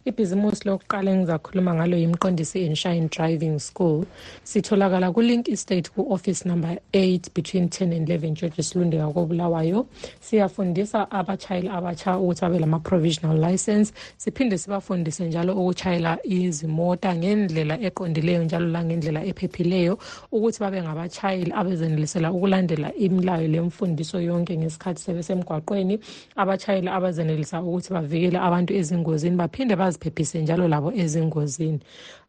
ibhizimusi 0.07 0.67
lokuqala 0.67 1.11
engizakhuluma 1.11 1.73
ngalo 1.75 1.95
yimqondisi 1.97 2.65
inshine 2.69 3.05
driving 3.15 3.59
school 3.59 4.05
sitholakala 4.43 5.11
kulink 5.11 5.47
estate 5.49 5.89
ku-office 5.91 6.45
number 6.47 6.79
8 6.93 7.29
between 7.33 7.67
10 7.67 7.93
and 7.93 8.07
11 8.09 8.31
georges 8.35 8.73
lunde 8.75 8.97
kwakobulawayo 8.97 9.85
siyafundisa 10.21 11.11
abatshayeli 11.11 11.69
abatsha 11.69 12.17
ukuthi 12.17 12.41
babe 12.41 12.59
lama-provisional 12.59 13.51
license 13.51 13.93
siphinde 14.17 14.57
sibafundise 14.57 15.25
njalo 15.27 15.53
ukutshayela 15.53 16.17
izimota 16.23 17.15
ngendlela 17.15 17.79
eqondileyo 17.81 18.43
njalo 18.43 18.67
langendlela 18.67 19.25
ephephileyo 19.25 19.97
ukuthi 20.31 20.59
babe 20.59 20.81
ngabatshayeli 20.81 21.51
abezenelisela 21.51 22.31
ukulandela 22.31 22.93
imilayo 22.93 23.47
lemfundiso 23.47 24.19
yonke 24.21 24.57
ngesikhathi 24.57 25.01
sebesemgwaqweni 25.01 25.99
abatshayeli 26.35 26.87
abezenelisa 26.89 27.61
ukuthi 27.61 27.93
bavikele 27.93 28.37
abantu 28.39 28.71
ezingozini 28.73 29.35
baphinde 29.35 29.75
baz 29.75 29.96
baziphephise 29.97 30.41
njalo 30.41 30.67
labo 30.67 30.91
ezingozini 30.95 31.79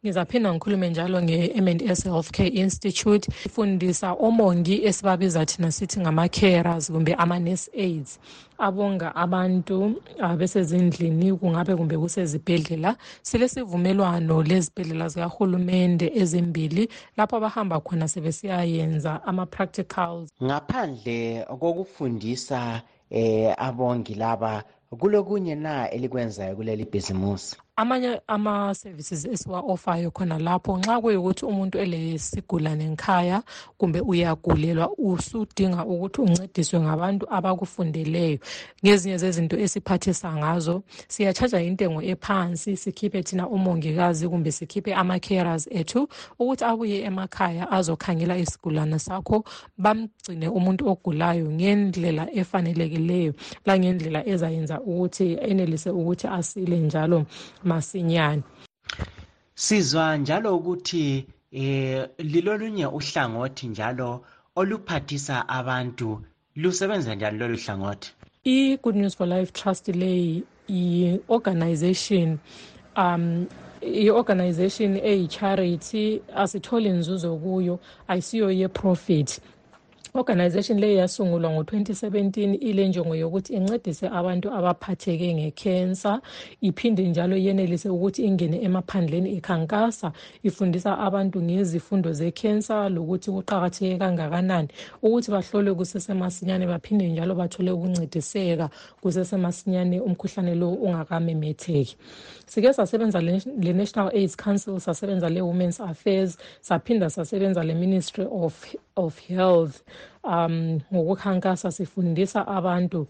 ngizaphinda 0.05 0.53
ngikhulume 0.53 0.89
njalo 0.89 1.21
nge-m 1.21 1.67
and 1.67 1.81
s 1.81 2.03
healthcare 2.03 2.47
institute 2.49 3.31
ifundisa 3.45 4.13
omongi 4.13 4.85
esibabiza 4.87 5.45
thina 5.45 5.71
sithi 5.71 5.99
ngama-carers 5.99 6.91
kumbe 6.91 7.13
ama-nurse 7.13 7.71
aids 7.77 8.19
abonga 8.57 9.15
abantu 9.15 10.01
ah, 10.21 10.29
abesezindlini 10.29 11.33
kungabe 11.33 11.75
kumbe 11.75 11.97
kusezibhedlela 11.97 12.95
silesivumelwano 13.21 14.43
lezibhedlela 14.43 15.07
zikahulumende 15.07 16.11
ezimbili 16.15 16.89
lapho 17.17 17.35
abahamba 17.37 17.79
khona 17.79 18.07
sebesiyayenza 18.07 19.23
ama-practicals 19.25 20.29
ngaphandle 20.43 21.45
kokufundisa 21.59 22.59
um 22.71 22.81
eh, 23.17 23.53
abongi 23.57 24.13
laba 24.15 24.63
kulokunye 25.01 25.53
na 25.63 25.75
elikwenzayo 25.95 26.53
kuleli 26.57 26.83
bhizimusi 26.91 27.53
amanye 27.79 28.21
ama-services 28.27 29.25
esiwa-ofayo 29.31 30.11
khona 30.15 30.35
lapho 30.45 30.77
nxa 30.79 30.95
kuyukuthi 31.01 31.45
umuntu 31.45 31.75
elesigulane 31.79 32.85
nkhaya 32.93 33.39
kumbe 33.79 33.99
uyagulelwa 34.09 34.87
usudinga 35.09 35.81
ukuthi 35.85 36.19
uncediswe 36.21 36.77
ngabantu 36.83 37.23
abakufundeleyo 37.37 38.37
ngezinye 38.85 39.17
zezinto 39.23 39.55
esiphathisa 39.63 40.27
ngazo 40.39 40.75
siyatshaja 41.07 41.57
intengo 41.61 42.01
ephansi 42.03 42.77
sikhiphe 42.83 43.23
thina 43.23 43.47
umongikazi 43.49 44.27
kumbe 44.29 44.51
sikhiphe 44.51 44.91
ama-carers 44.93 45.63
ethu 45.71 46.01
ukuthi 46.39 46.63
abuye 46.65 46.97
emakhaya 47.07 47.71
azokhangela 47.71 48.35
isigulane 48.37 48.99
sakho 48.99 49.37
bamgcine 49.77 50.47
umuntu 50.47 50.81
ogulayo 50.91 51.47
ngendlela 51.57 52.27
efanelekileyo 52.41 53.33
langendlela 53.65 54.19
ezayenza 54.27 54.75
ukuthi 54.81 55.27
enelise 55.47 55.89
ukuthi 55.89 56.27
asile 56.27 56.77
njalo 56.79 57.23
masinyane 57.69 58.41
sizwa 59.65 60.05
njalo 60.21 60.49
ukuthi 60.59 61.03
eh 61.51 62.07
lilolunye 62.31 62.85
uhlangothi 62.99 63.65
njalo 63.73 64.11
oluphathisa 64.59 65.35
abantu 65.57 66.09
lusebenza 66.61 67.11
njani 67.15 67.37
lolu 67.41 67.57
hlangothi 67.63 68.09
i-good 68.53 68.95
news 69.01 69.13
for 69.19 69.27
life 69.33 69.51
trust 69.59 69.85
leyi 70.01 70.35
yi-organization 70.91 72.27
um 73.03 73.23
i-organization 74.03 74.91
eyi-charity 75.11 76.05
asitholi 76.43 76.89
nzuzo 76.99 77.29
kuyo 77.41 77.75
ayisiyo 78.11 78.47
yeprofit 78.59 79.29
organization 80.15 80.79
le 80.79 80.95
yasungulwa 80.95 81.51
ngo-2017 81.51 82.55
ile 82.61 82.87
njongo 82.87 83.15
yokuthi 83.15 83.53
incedise 83.53 84.07
abantu 84.07 84.51
abaphatheke 84.51 85.33
ngekhensa 85.33 86.21
iphinde 86.61 87.07
njalo 87.07 87.37
yenelise 87.37 87.89
ukuthi 87.89 88.23
ingene 88.25 88.61
emaphandleni 88.61 89.31
ikhankasa 89.37 90.11
ifundisa 90.43 90.97
abantu 90.97 91.41
ngezifundo 91.41 92.13
zekhensa 92.13 92.89
lokuthi 92.89 93.31
kuqakatheke 93.31 93.97
kangakanani 93.97 94.67
ukuthi 95.03 95.31
bahlolwe 95.31 95.73
kusesemasinyane 95.75 96.67
baphinde 96.67 97.07
njalo 97.09 97.35
bathole 97.35 97.71
ukuncediseka 97.71 98.69
kusesemasinyane 99.01 100.01
umkhuhlane 100.01 100.55
lowo 100.55 100.75
ungakamemetheki 100.75 101.97
sike 102.45 102.73
sasebenza 102.73 103.21
le-national 103.61 104.09
aids 104.15 104.35
council 104.37 104.79
sasebenza 104.79 105.29
le-women's 105.29 105.79
affairs 105.81 106.37
saphinda 106.61 107.09
sasebenza 107.09 107.63
le-ministry 107.63 108.25
of 108.31 108.75
of 108.99 109.17
health 109.35 109.75
um 110.35 110.55
ngokukhankasa 110.93 111.67
sifundisa 111.77 112.39
abantu 112.57 113.01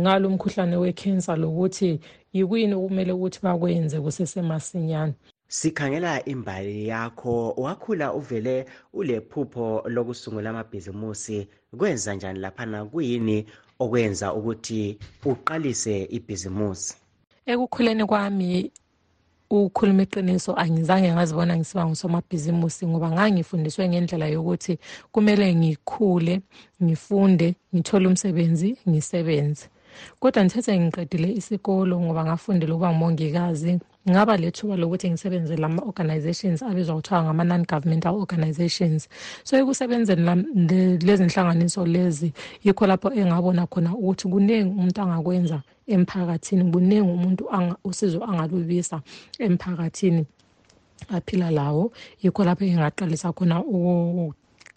ngalo 0.00 0.26
mkhuhlane 0.34 0.76
wecancer 0.82 1.36
lokuthi 1.42 1.92
yikwini 2.34 2.72
okumele 2.78 3.10
ukuthi 3.16 3.38
bakwenze 3.46 3.96
kusesemasinyane 4.04 5.12
sikhangela 5.58 6.12
imbali 6.32 6.74
yakho 6.92 7.34
wakhula 7.64 8.06
uvele 8.20 8.54
ulephupho 8.98 9.66
lokusungula 9.94 10.48
amabhizimusi 10.52 11.38
kwenza 11.78 12.10
njani 12.16 12.38
laphana 12.44 12.78
kuyini 12.90 13.38
okwenza 13.82 14.26
ukuthi 14.38 14.82
uqalise 15.30 15.94
ibhizimusi 16.16 16.92
ekukhuleni 17.52 18.04
kwami 18.10 18.50
ukhuluma 19.56 20.02
iqiniso 20.04 20.50
angizange 20.62 21.08
ngazibona 21.14 21.52
ngisiba 21.56 21.82
ngusomabhizimusi 21.88 22.82
ngoba 22.90 23.08
ngangifundiswe 23.14 23.82
ngendlela 23.88 24.26
yokuthi 24.34 24.72
kumele 25.12 25.46
ngikhule 25.60 26.34
ngifunde 26.84 27.48
ngithole 27.74 28.04
umsebenzi 28.10 28.68
ngisebenze 28.88 29.64
kodwa 30.20 30.40
ngithethe 30.44 30.72
ngiqedile 30.80 31.28
isikolo 31.40 31.94
ngoba 32.04 32.22
ngafundela 32.26 32.72
ukuba 32.74 32.88
ngumongikazi 32.92 33.72
ngaba 34.10 34.36
lethuba 34.42 34.74
lokuthi 34.80 35.06
ngisebenze 35.10 35.54
lama-organizations 35.56 36.62
abizwa 36.62 36.96
kuthiwa 36.96 37.24
ngama-non 37.24 37.62
governmental 37.72 38.14
organizations 38.24 39.02
so 39.44 39.52
ekusebenzeni 39.60 40.22
lezi 41.06 41.24
nhlanganiso 41.28 41.80
lezi 41.86 42.28
yikho 42.64 42.84
lapho 42.88 43.08
engabona 43.20 43.66
khona 43.72 43.90
ukuthi 43.94 44.24
kuningi 44.32 44.68
umuntu 44.76 44.98
angakwenza 45.04 45.58
emphakathini 45.94 46.64
kuningi 46.72 47.00
umuntu 47.14 47.42
usizo 47.84 48.20
angalubisa 48.24 48.96
emphakathini 49.46 50.22
aphila 51.16 51.50
lawo 51.50 51.92
yikho 52.22 52.42
lapho 52.44 52.64
engaqalisa 52.64 53.28
khona 53.36 53.56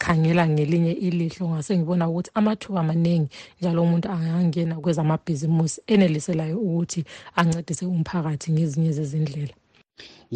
khangela 0.04 0.44
ngelinye 0.52 0.92
ilihlo 1.06 1.44
ngase 1.50 1.72
ngibona 1.78 2.04
ukuthi 2.10 2.30
amathuba 2.38 2.78
amaningi 2.84 3.28
njalo 3.60 3.78
umuntu 3.86 4.06
angangena 4.16 4.74
kwezamabhizimusi 4.82 5.76
eneliselayo 5.92 6.56
ukuthi 6.66 7.00
ancedise 7.38 7.84
umphakathi 7.94 8.48
ngezinye 8.54 8.90
zezindlela 8.98 9.54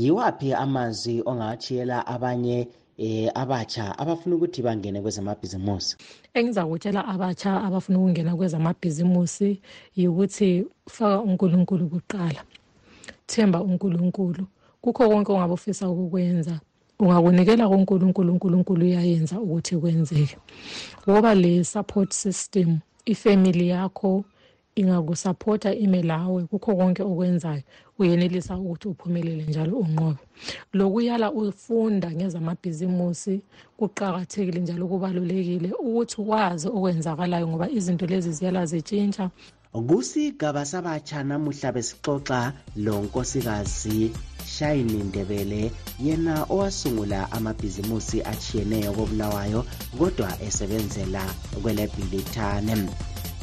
yiwaphi 0.00 0.48
amazwi 0.64 1.14
ongawathiyela 1.31 1.96
abanye 2.14 2.59
eh 3.07 3.29
abatsha 3.42 3.85
abafuna 4.02 4.33
ukuthi 4.37 4.61
bangene 4.66 4.98
kwezamabhizimusi 5.05 5.92
engizakutshela 6.38 7.00
abatsha 7.12 7.50
abafuna 7.66 7.96
ukungena 8.00 8.33
kwezamabhizimusi 8.38 9.48
yikuthi 9.98 10.48
faka 10.96 11.18
unkulunkulu 11.29 11.85
kuqala 11.92 12.40
themba 13.31 13.59
unkulunkulu 13.68 14.42
kukho 14.83 15.02
konke 15.11 15.31
ongabufisa 15.35 15.85
ukukwenza 15.92 16.55
ungakunikela 17.00 17.68
kuNkulunkulu 17.68 18.30
uNkulunkulu 18.32 18.85
uyayenza 18.87 19.37
ukuthi 19.40 19.76
kwenzeke 19.76 20.37
ngoba 21.09 21.35
le 21.35 21.64
support 21.64 22.12
system 22.12 22.78
ifamily 23.04 23.68
yakho 23.68 24.24
ingakusapota 24.76 25.74
ime 25.76 26.02
lawe 26.02 26.42
kukho 26.48 26.76
konke 26.76 27.02
okwenzayo 27.04 27.62
uyenelisa 27.98 28.56
ukuthi 28.56 28.88
uphumelele 28.88 29.42
njalo 29.44 29.74
unqobe 29.85 30.20
lokuyala 30.72 31.32
ufunda 31.32 32.09
ngezamabhizimusi 32.16 33.37
kuqakathekile 33.78 34.61
njalo 34.61 34.85
kubalulekile 34.88 35.68
ukuthi 35.85 36.18
wazi 36.20 36.66
okwenzakalayo 36.68 37.46
ngoba 37.48 37.66
izinto 37.76 38.04
lezi 38.06 38.32
ziyala 38.37 38.66
zitshintsha 38.70 39.30
kusigaba 39.83 40.65
sabatsha 40.65 41.21
namuhla 41.25 41.73
besixoxa 41.73 42.53
lo 42.77 43.03
nkosikazi 43.05 44.11
shayini 44.47 45.03
ndebele 45.11 45.71
yena 46.01 46.45
owasungula 46.49 47.33
amabhizimusi 47.33 48.23
achiyeneyo 48.23 48.93
kobulawayo 48.93 49.67
kodwa 49.99 50.31
esebenzela 50.43 51.23
kwelebhilithane 51.62 52.75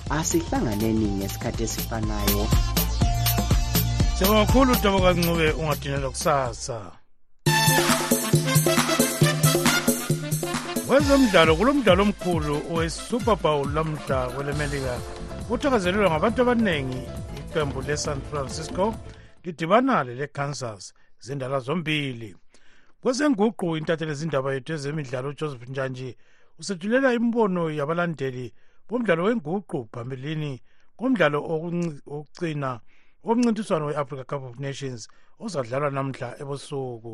asihlanganeni 0.09 1.05
ngesikhathi 1.17 1.63
esifanayo 1.63 2.41
sekukakhulu 4.17 4.71
udobo 4.73 4.99
kancube 5.03 5.51
ungadinelwa 5.51 6.09
kusasa 6.09 6.79
kwezemidlalo 10.87 11.51
kulo 11.55 11.73
mdlalo 11.73 12.03
omkhulu 12.03 12.55
owe-super 12.71 13.35
bowl 13.43 13.67
lamhla 13.75 14.19
kwelemelika 14.33 14.97
uthokozelelwa 15.53 16.09
ngabantu 16.11 16.39
abaningi 16.43 17.01
iqembu 17.39 17.79
lesan 17.87 18.19
francisco 18.29 18.85
lidibanale 19.43 20.11
lekansas 20.21 20.83
zindala 21.25 21.57
zombili 21.67 22.29
kwezenguqu 23.01 23.65
intathele 23.79 24.13
zindaba 24.19 24.49
yethu 24.55 24.71
ezemidlalo 24.77 25.27
ujoseph 25.33 25.65
njanji 25.71 26.09
usethulela 26.59 27.09
imibono 27.17 27.63
yabalandeli 27.79 28.45
bomdlalo 28.87 29.21
wenguqu 29.27 29.77
phambilini 29.93 30.51
komdlalo 30.99 31.37
wokucina 31.45 32.69
womncintiswano 33.25 33.83
we-africa 33.89 34.23
cup 34.31 34.43
of 34.49 34.55
nations 34.67 35.01
ozadlalwa 35.45 35.89
namhla 35.97 36.27
ebusuku 36.41 37.13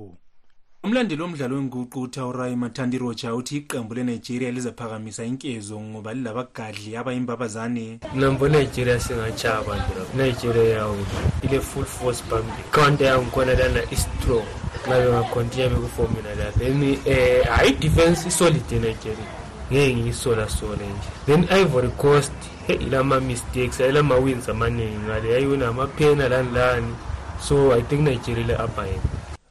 umlandeli 0.86 1.22
womdlalo 1.24 1.56
wenguquutha 1.56 2.22
uray 2.32 2.54
mathandirocha 2.64 3.30
uthi 3.40 3.56
iqembu 3.62 3.92
lenigeria 3.98 4.52
lizaphakamisa 4.58 5.24
inkezo 5.32 5.76
ngoba 5.90 6.12
lilabagadli 6.18 6.92
abayimbabazane 7.02 7.86
nambo 8.22 8.46
nigeria 8.54 8.98
singajaba 9.06 9.74
nigeria 10.18 10.68
yawo 10.76 10.98
ile-full 11.46 11.88
force 11.98 12.22
pambi 12.30 12.62
counte 12.76 13.04
yangikhona 13.12 13.54
lana 13.62 13.82
istrong 13.96 14.48
nabe 14.90 15.06
ngakhontinya 15.14 15.68
bekufomina 15.72 16.32
la 16.40 16.46
then 16.60 16.72
um 16.80 16.84
eh, 17.06 17.44
hayi 17.54 17.72
idefense 17.78 18.22
isolid 18.32 18.66
enigeria 18.78 19.28
ngeke 19.72 19.94
ngiyisolasole 19.96 20.86
nje 20.94 21.10
then 21.26 21.42
ivory 21.62 21.92
coast 22.04 22.34
heyi 22.68 22.86
lama-mistakes 22.94 23.82
ayilama-wins 23.82 24.50
amaningi 24.50 24.96
ngale 25.06 25.28
yayiwena 25.34 25.68
ama-pena 25.68 26.30
lani 26.30 26.52
lani 26.56 26.92
so 27.48 27.74
i 27.78 27.82
think 27.82 28.02
nigeria 28.02 28.48
le-abayena 28.48 29.19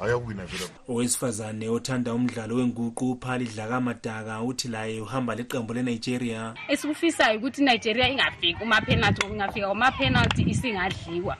ayakuwina 0.00 0.46
vela 0.46 0.66
owesifazane 0.88 1.66
othanda 1.76 2.14
umdlalo 2.14 2.54
wenguqu 2.56 3.10
uphali 3.12 3.44
dlakamadaka 3.52 4.42
uthi 4.48 4.68
laye 4.74 5.00
uhamba 5.04 5.32
leqembu 5.38 5.74
lenigeria 5.74 6.40
esikufisayo 6.72 7.36
ukuthi 7.38 7.60
inigeria 7.62 8.08
ingafiki 8.08 8.62
umapenalty 8.64 9.26
kungafika 9.26 9.70
umapenalty 9.72 10.42
isingadliwa 10.52 11.36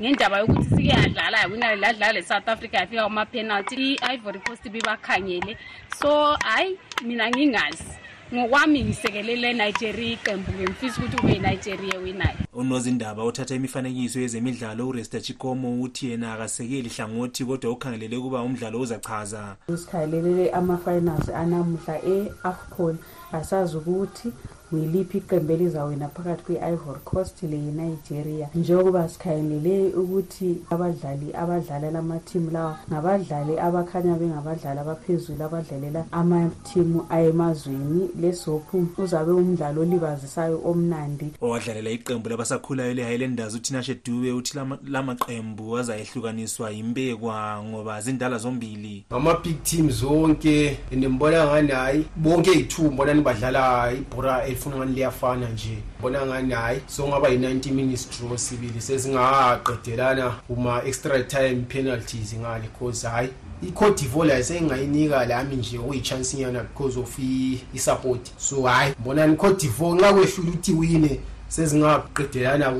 ngendaba 0.00 0.38
yokuthi 0.42 0.64
sike 0.76 0.88
yadlala 0.88 1.40
yakunaladlala 1.40 2.12
le-south 2.12 2.48
africa 2.48 2.74
yafika 2.80 3.04
kumapenalty 3.04 3.76
i-ivory 3.92 4.38
coast 4.40 4.68
bibakhangele 4.70 5.52
so 6.00 6.34
hhayi 6.42 6.78
mina 7.06 7.30
ngingazi 7.30 7.92
ngokwami 8.34 8.84
ngisekelele 8.84 9.52
nigeria 9.52 10.12
iqembu 10.12 10.52
ngimfisa 10.52 10.96
ukuthi 10.98 11.16
kube 11.16 11.32
inigeria 11.32 11.98
winayo 11.98 12.36
unozindaba 12.54 13.22
othatha 13.24 13.54
imifanekiso 13.54 14.20
yezemidlalo 14.20 14.88
urester 14.88 15.20
chikomo 15.22 15.82
uthi 15.82 16.10
yena 16.10 16.34
akasekeli 16.34 16.88
hlangothi 16.88 17.44
kodwa 17.44 17.70
ukhangelele 17.70 18.16
ukuba 18.16 18.42
umdlalo 18.42 18.80
uzachaza 18.80 19.56
sikhayelelele 19.76 20.50
ama-finals 20.50 21.28
anamdla 21.28 21.94
e-afcon 22.14 22.96
asazi 23.32 23.76
ukuthi 23.76 24.32
weliphi 24.72 25.18
iqembu 25.18 25.52
elizawina 25.52 26.08
phakathi 26.08 26.42
kwe-ivory 26.42 27.00
coast 27.04 27.42
le-nigeria 27.42 28.48
njengoba 28.54 29.08
sikhayeneleyo 29.08 29.86
ukuthi 29.88 30.54
abadlali 30.70 31.26
abadlalela 31.36 31.98
amathimu 31.98 32.50
lawa 32.50 32.78
ngabadlali 32.92 33.58
abakhanya 33.60 34.14
bengabadlali 34.14 34.80
abaphezulu 34.80 35.44
abadlalela 35.44 36.04
amathimu 36.12 37.06
ayemazweni 37.10 38.08
lesophu 38.20 38.88
uzawube 38.98 39.32
umdlalo 39.32 39.80
olibazisayo 39.80 40.60
omnandi 40.64 41.26
owadlalela 41.40 41.90
iqembu 41.90 42.28
labasakhulayo 42.28 42.94
le-highlanders 42.94 43.54
uthinashe 43.54 43.96
dube 44.04 44.32
uthi 44.32 44.58
la 44.86 45.02
maqembu 45.02 45.78
azayehlukaniswa 45.78 46.70
yimbekwa 46.70 47.62
ngoba 47.64 48.00
zindala 48.00 48.38
zombili 48.38 49.04
ngama-big 49.12 49.62
team 49.62 49.90
zonke 49.90 50.76
and 50.92 51.06
mbona 51.06 51.46
ngani 51.46 51.68
hhayi 51.68 52.06
bonke 52.16 52.50
yi-two 52.50 52.90
mbona 52.90 53.14
nibadlala 53.14 53.92
ibhora 53.92 54.46
ifuna 54.62 54.76
ngani 54.76 54.92
liyafana 54.92 55.48
nje 55.48 55.76
bona 56.02 56.26
ngani 56.26 56.54
hayi 56.54 56.80
so 56.86 57.08
ngaba 57.08 57.28
yi-90 57.28 57.72
minutes 57.72 58.08
draw 58.20 58.38
sibili 58.38 58.80
sesingaqedelana 58.80 60.32
uma 60.48 60.82
extra 60.84 61.22
time 61.22 61.56
penalties 61.68 62.34
ngale 62.34 62.68
cause 62.78 63.06
hayi 63.08 63.28
i-cote 63.62 64.02
divoire 64.02 64.28
la 64.34 64.42
sengingayinika 64.42 65.26
lami 65.26 65.56
nje 65.56 65.78
okuyi-chance 65.78 66.36
nyana 66.36 66.62
because 66.62 67.00
of 67.00 67.18
i-support 67.18 68.20
so 68.36 68.62
hayi 68.62 68.94
mbonani 69.00 69.36
cote 69.36 69.66
divoire 69.66 69.96
nxa 70.12 70.12
kwehlula 70.12 70.52
uthi 70.54 70.72
wine 70.72 71.20
sezingaqedelana 71.48 72.70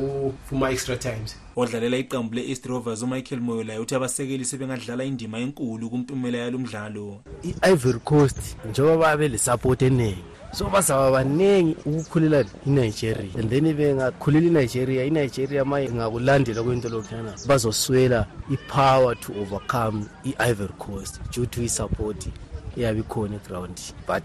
kuma 0.48 0.70
extra 0.70 0.96
times 0.96 1.36
odlalela 1.56 1.96
iqembu 1.96 2.34
le-east 2.34 2.66
rovers 2.66 3.02
umichael 3.02 3.40
moyolayo 3.40 3.82
uthi 3.82 3.94
abasekeli 3.94 4.44
sebengadlala 4.44 5.04
indima 5.04 5.38
enkulu 5.38 5.90
kumpumela 5.90 6.38
yalo 6.38 6.58
mdlalo 6.58 7.20
i-ivory 7.42 7.98
coast 7.98 8.38
njengoba 8.70 8.96
babe 8.98 9.28
le 9.28 9.38
support 9.38 9.82
eningi 9.82 10.24
so 10.52 10.68
bazaba 10.70 11.10
baningi 11.10 11.76
ukukhulela 11.86 12.44
inigeria 12.66 13.30
and 13.38 13.50
then 13.50 13.74
bengakhulela 13.74 14.46
inigeria 14.60 15.04
inigeria 15.04 15.64
ma 15.64 15.80
ingakulandela 15.80 16.62
kwinto 16.62 16.88
lokuyana 16.88 17.34
bazoswela 17.48 18.26
i-power 18.50 19.16
to 19.20 19.32
overcome 19.40 20.04
i-ivory 20.24 20.72
coast 20.78 21.20
due 21.34 21.46
to 21.46 21.62
i-support 21.62 22.26
eyabe 22.76 23.00
ikhona 23.00 23.36
egrowund 23.36 23.80
but 24.06 24.24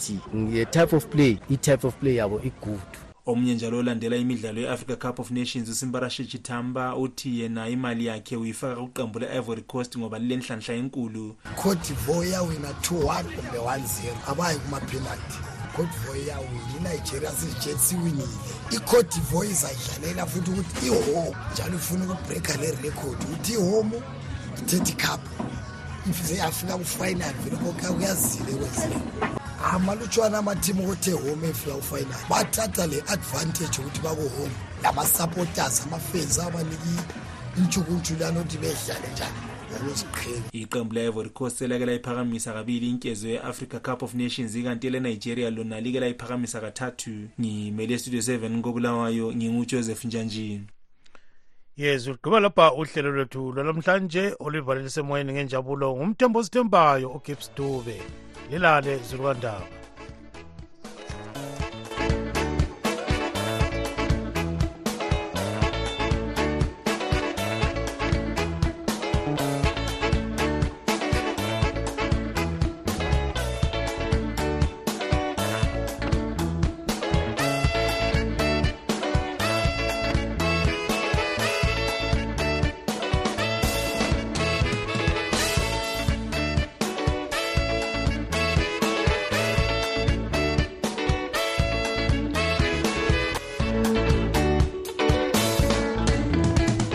ye-type 0.53 0.95
of 0.95 1.05
play 1.07 1.39
i-type 1.49 1.87
of 1.87 1.95
play 1.95 2.15
yabo 2.15 2.41
igood 2.43 2.93
omunye 3.25 3.53
njalo 3.55 3.77
olandela 3.77 4.15
imidlalo 4.15 4.61
ye-africa 4.61 4.95
cup 5.07 5.19
of 5.19 5.31
nations 5.31 5.69
usimbarashe 5.69 6.25
chitamba 6.25 6.95
uthi 6.95 7.39
yena 7.41 7.69
imali 7.69 8.05
yakhe 8.05 8.35
uyifaka 8.35 8.75
kuqembu 8.81 9.19
le-ivory 9.19 9.61
coast 9.61 9.97
ngoba 9.97 10.19
lile 10.19 10.37
nhlanhla 10.37 10.73
enkulu 10.75 11.35
cotivor 11.61 12.25
yawina 12.27 12.69
2 12.69 12.97
1 12.97 13.23
kumbe 13.23 13.57
1 13.57 13.77
0 13.77 13.79
abayi 14.31 14.59
kumapenalty 14.59 15.37
ikodivoy 15.83 16.17
yawo 16.27 16.47
inigeria 16.77 17.31
sizitshetisiwinile 17.31 18.27
ikodivoy 18.71 19.47
izayidlalela 19.47 20.25
futhi 20.25 20.51
ukuthi 20.51 20.85
ihome 20.87 21.29
njalo 21.53 21.75
ifuna 21.75 22.05
ukubreaka 22.13 22.53
lerekhodi 22.61 23.25
ukuthi 23.25 23.51
ihomo 23.53 24.01
thethi 24.65 24.93
cup 24.93 25.21
afika 26.49 26.77
kufinal 26.77 27.33
vele 27.43 27.57
koke 27.57 27.85
kuyazile 27.87 28.53
kwezile 28.59 28.97
amalutshwana 29.73 30.37
amathimu 30.37 30.83
okuthe 30.83 31.11
home 31.11 31.47
efika 31.49 31.75
ufinal 31.75 32.21
bathatha 32.29 32.87
le 32.87 33.03
advantage 33.07 33.77
ukuthi 33.79 33.99
bakuhome 34.03 34.55
namasupporters 34.83 35.81
amafenzi 35.85 36.41
abanika 36.41 37.03
intshukuntshulana 37.57 38.39
ukuthi 38.39 38.57
bedlale 38.57 39.07
njani 39.13 39.46
iqembu 40.53 40.93
le-ivory 40.95 41.29
coast 41.31 41.57
selake 41.57 41.85
layiphakamisa 41.85 42.53
kabili 42.53 42.89
inkezo 42.89 43.27
ye-africa 43.27 43.77
cup 43.85 44.01
of 44.03 44.13
nations 44.13 44.55
ikanti 44.55 44.87
elenigeria 44.87 45.49
lona 45.49 45.81
like 45.81 45.99
layiphakamisa 45.99 46.59
kathathu 46.61 47.11
ngimele 47.41 47.97
studio 47.97 48.19
7 48.21 48.61
kobulawayo 48.61 49.33
ngingujoseph 49.35 50.05
njanjini 50.05 50.67
yes 51.77 52.07
ugqiba 52.07 52.39
lapha 52.39 52.73
uhlelo 52.73 53.11
lwethu 53.11 53.51
lwalamhlanje 53.51 54.35
oluyivalelisemoyeni 54.39 55.33
ngenjabulo 55.33 55.95
ngumthembo 55.95 56.39
ozithembayo 56.39 57.09
ugibs 57.09 57.51
dube 57.55 58.01
lilale 58.51 58.97
zulukandaba 59.09 59.76